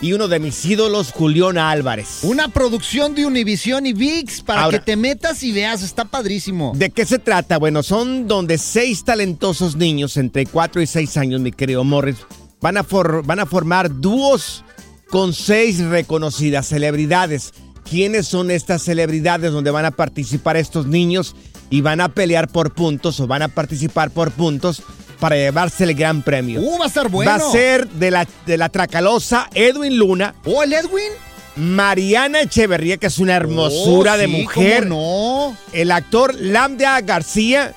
y 0.00 0.12
uno 0.12 0.28
de 0.28 0.38
mis 0.38 0.64
ídolos, 0.64 1.10
Julián 1.12 1.58
Álvarez. 1.58 2.20
Una 2.22 2.46
producción 2.48 3.14
de 3.16 3.26
Univisión 3.26 3.84
y 3.86 3.92
VIX 3.94 4.42
para 4.42 4.62
Ahora- 4.62 4.78
que 4.78 4.84
te 4.84 4.96
metas 4.96 5.42
y 5.42 5.50
veas. 5.50 5.82
Está 5.82 6.04
padrísimo. 6.04 6.72
¿De 6.76 6.90
qué 6.90 7.04
se 7.04 7.18
trata? 7.18 7.58
Bueno, 7.58 7.82
son 7.82 8.28
donde 8.28 8.58
seis 8.58 9.02
talentosos 9.04 9.74
niños 9.74 10.16
entre 10.16 10.46
4 10.46 10.80
y 10.82 10.86
6 10.86 11.16
años, 11.16 11.40
mi 11.40 11.50
querido 11.50 11.82
Morris, 11.82 12.16
van 12.60 12.76
a, 12.76 12.84
for- 12.84 13.24
van 13.26 13.40
a 13.40 13.46
formar 13.46 13.90
dúos 14.00 14.64
con 15.12 15.34
seis 15.34 15.78
reconocidas 15.78 16.66
celebridades. 16.66 17.52
¿Quiénes 17.88 18.26
son 18.26 18.50
estas 18.50 18.80
celebridades 18.82 19.52
donde 19.52 19.70
van 19.70 19.84
a 19.84 19.90
participar 19.90 20.56
estos 20.56 20.86
niños 20.86 21.36
y 21.68 21.82
van 21.82 22.00
a 22.00 22.08
pelear 22.08 22.48
por 22.48 22.72
puntos 22.72 23.20
o 23.20 23.26
van 23.26 23.42
a 23.42 23.48
participar 23.48 24.10
por 24.10 24.30
puntos 24.30 24.82
para 25.20 25.36
llevarse 25.36 25.84
el 25.84 25.94
gran 25.94 26.22
premio? 26.22 26.62
Uh, 26.62 26.78
va 26.78 26.86
a 26.86 26.88
estar 26.88 27.10
bueno. 27.10 27.30
Va 27.30 27.36
a 27.36 27.52
ser 27.52 27.86
de 27.90 28.10
la, 28.10 28.26
de 28.46 28.56
la 28.56 28.70
Tracalosa 28.70 29.50
Edwin 29.52 29.98
Luna. 29.98 30.34
¿Oh, 30.46 30.62
el 30.62 30.72
Edwin? 30.72 31.12
Mariana 31.56 32.40
Echeverría, 32.40 32.96
que 32.96 33.08
es 33.08 33.18
una 33.18 33.36
hermosura 33.36 34.14
Oh, 34.14 34.16
de 34.16 34.24
sí, 34.24 34.30
mujer. 34.30 34.88
¿cómo 34.88 35.50
no? 35.50 35.56
El 35.78 35.90
actor 35.90 36.34
Lambda 36.40 36.98
García 37.02 37.74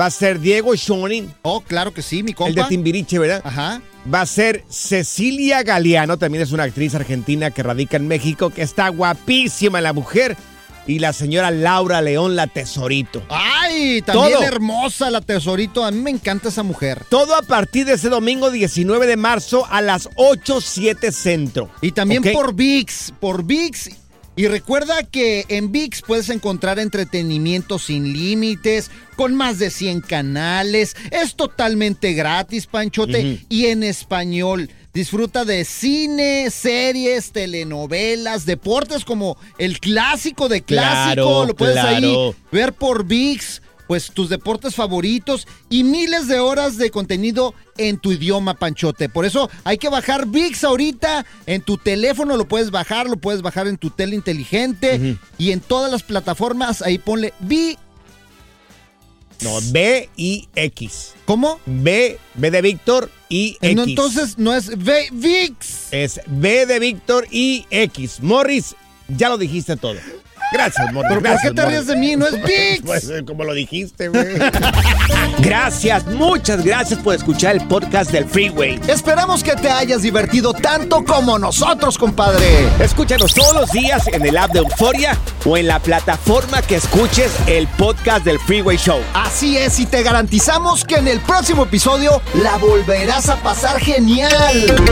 va 0.00 0.06
a 0.06 0.10
ser 0.12 0.38
Diego 0.38 0.76
Schoening. 0.76 1.34
Oh, 1.42 1.62
claro 1.62 1.92
que 1.92 2.02
sí, 2.02 2.22
mi 2.22 2.32
compa. 2.32 2.50
El 2.50 2.54
de 2.54 2.64
Timbiriche, 2.66 3.18
¿verdad? 3.18 3.40
Ajá. 3.44 3.82
Va 4.12 4.20
a 4.20 4.26
ser 4.26 4.64
Cecilia 4.68 5.64
Galeano, 5.64 6.16
también 6.16 6.42
es 6.42 6.52
una 6.52 6.62
actriz 6.62 6.94
argentina 6.94 7.50
que 7.50 7.64
radica 7.64 7.96
en 7.96 8.06
México, 8.06 8.50
que 8.50 8.62
está 8.62 8.88
guapísima 8.88 9.80
la 9.80 9.92
mujer. 9.92 10.36
Y 10.86 11.00
la 11.00 11.12
señora 11.12 11.50
Laura 11.50 12.00
León, 12.00 12.36
la 12.36 12.46
tesorito. 12.46 13.20
Ay, 13.28 14.02
también 14.02 14.34
Todo. 14.34 14.42
hermosa 14.44 15.10
la 15.10 15.20
tesorito. 15.20 15.84
A 15.84 15.90
mí 15.90 15.98
me 15.98 16.10
encanta 16.10 16.48
esa 16.48 16.62
mujer. 16.62 17.02
Todo 17.08 17.34
a 17.34 17.42
partir 17.42 17.86
de 17.86 17.94
ese 17.94 18.08
domingo 18.08 18.52
19 18.52 19.08
de 19.08 19.16
marzo 19.16 19.66
a 19.68 19.82
las 19.82 20.08
8, 20.14 20.60
7 20.60 21.10
centro. 21.10 21.68
Y 21.80 21.90
también 21.90 22.22
por 22.32 22.54
VIX, 22.54 23.14
por 23.18 23.42
VIX. 23.42 23.90
Y 24.36 24.48
recuerda 24.48 25.02
que 25.02 25.46
en 25.48 25.72
VIX 25.72 26.02
puedes 26.02 26.28
encontrar 26.28 26.78
entretenimiento 26.78 27.78
sin 27.78 28.12
límites, 28.12 28.90
con 29.16 29.34
más 29.34 29.58
de 29.58 29.70
100 29.70 30.02
canales. 30.02 30.94
Es 31.10 31.36
totalmente 31.36 32.12
gratis, 32.12 32.66
Panchote, 32.66 33.40
y 33.48 33.66
en 33.66 33.82
español. 33.82 34.68
Disfruta 34.92 35.46
de 35.46 35.64
cine, 35.64 36.50
series, 36.50 37.32
telenovelas, 37.32 38.44
deportes 38.44 39.06
como 39.06 39.38
el 39.58 39.80
clásico 39.80 40.48
de 40.48 40.62
clásico. 40.62 41.14
Claro, 41.14 41.46
Lo 41.46 41.56
puedes 41.56 41.78
ahí 41.78 42.14
ver 42.52 42.74
por 42.74 43.04
VIX, 43.06 43.62
pues 43.86 44.10
tus 44.10 44.28
deportes 44.28 44.74
favoritos 44.74 45.46
y 45.68 45.84
miles 45.84 46.28
de 46.28 46.38
horas 46.40 46.76
de 46.76 46.90
contenido 46.90 47.54
en 47.76 47.98
tu 47.98 48.12
idioma, 48.12 48.54
Panchote. 48.54 49.08
Por 49.08 49.24
eso 49.24 49.50
hay 49.64 49.78
que 49.78 49.88
bajar 49.88 50.26
VIX 50.26 50.64
ahorita 50.64 51.24
en 51.46 51.62
tu 51.62 51.76
teléfono, 51.78 52.36
lo 52.36 52.46
puedes 52.48 52.70
bajar, 52.70 53.08
lo 53.08 53.16
puedes 53.16 53.42
bajar 53.42 53.66
en 53.68 53.76
tu 53.78 53.90
tele 53.90 54.14
inteligente 54.16 55.16
y 55.38 55.52
en 55.52 55.60
todas 55.60 55.90
las 55.92 56.02
plataformas, 56.02 56.82
ahí 56.82 56.98
ponle 56.98 57.32
VIX. 57.40 57.78
No, 59.42 59.58
B 59.70 60.08
y 60.16 60.48
X. 60.54 61.12
¿Cómo? 61.26 61.60
B, 61.66 62.18
B 62.34 62.50
de 62.50 62.62
Víctor 62.62 63.10
y 63.28 63.58
X. 63.60 63.76
No, 63.76 63.82
entonces 63.84 64.38
no 64.38 64.54
es 64.54 64.68
V- 64.70 65.08
VIX. 65.12 65.92
Es 65.92 66.20
B 66.26 66.64
de 66.64 66.78
Víctor 66.78 67.26
y 67.30 67.66
X. 67.70 68.22
Morris, 68.22 68.74
ya 69.08 69.28
lo 69.28 69.36
dijiste 69.36 69.76
todo. 69.76 69.98
Gracias, 70.52 70.92
Morris. 70.92 71.08
¿Pero 71.08 71.20
por 71.20 71.30
gracias, 71.30 71.52
qué 71.52 71.54
te 71.54 71.66
ríes 71.66 71.86
de 71.86 71.96
mí? 71.96 72.16
No 72.16 72.26
es 72.26 72.34
VIX. 72.42 72.82
Pues 72.84 73.10
eh, 73.10 73.24
como 73.26 73.44
lo 73.44 73.52
dijiste, 73.52 74.08
güey. 74.08 74.38
gracias, 75.38 76.06
muchas 76.06 76.64
gracias 76.64 77.00
por 77.00 77.14
escuchar 77.14 77.56
el 77.56 77.66
podcast 77.66 78.10
del 78.10 78.26
Freeway. 78.26 78.80
Esperamos 78.88 79.42
que 79.42 79.52
te 79.56 79.70
hayas 79.70 80.02
divertido 80.02 80.52
tanto 80.52 81.04
como 81.04 81.38
nosotros, 81.38 81.98
compadre. 81.98 82.68
Escúchanos 82.80 83.34
todos 83.34 83.54
los 83.54 83.72
días 83.72 84.06
en 84.08 84.24
el 84.24 84.36
app 84.36 84.52
de 84.52 84.60
Euforia 84.60 85.16
o 85.44 85.56
en 85.56 85.66
la 85.66 85.80
plataforma 85.80 86.62
que 86.62 86.76
escuches 86.76 87.32
el 87.46 87.66
podcast 87.68 88.24
del 88.24 88.38
Freeway 88.38 88.76
Show. 88.76 89.00
Así 89.14 89.56
es, 89.56 89.78
y 89.80 89.86
te 89.86 90.02
garantizamos 90.02 90.84
que 90.84 90.96
en 90.96 91.08
el 91.08 91.20
próximo 91.20 91.64
episodio 91.64 92.20
la 92.34 92.56
volverás 92.56 93.28
a 93.28 93.36
pasar 93.36 93.80
genial. 93.80 94.30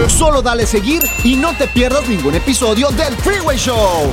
Solo 0.09 0.43
dale 0.43 0.67
seguir 0.67 1.03
y 1.23 1.37
no 1.37 1.57
te 1.57 1.67
pierdas 1.69 2.09
ningún 2.09 2.35
episodio 2.35 2.91
del 2.91 3.15
Freeway 3.17 3.57
Show. 3.57 4.13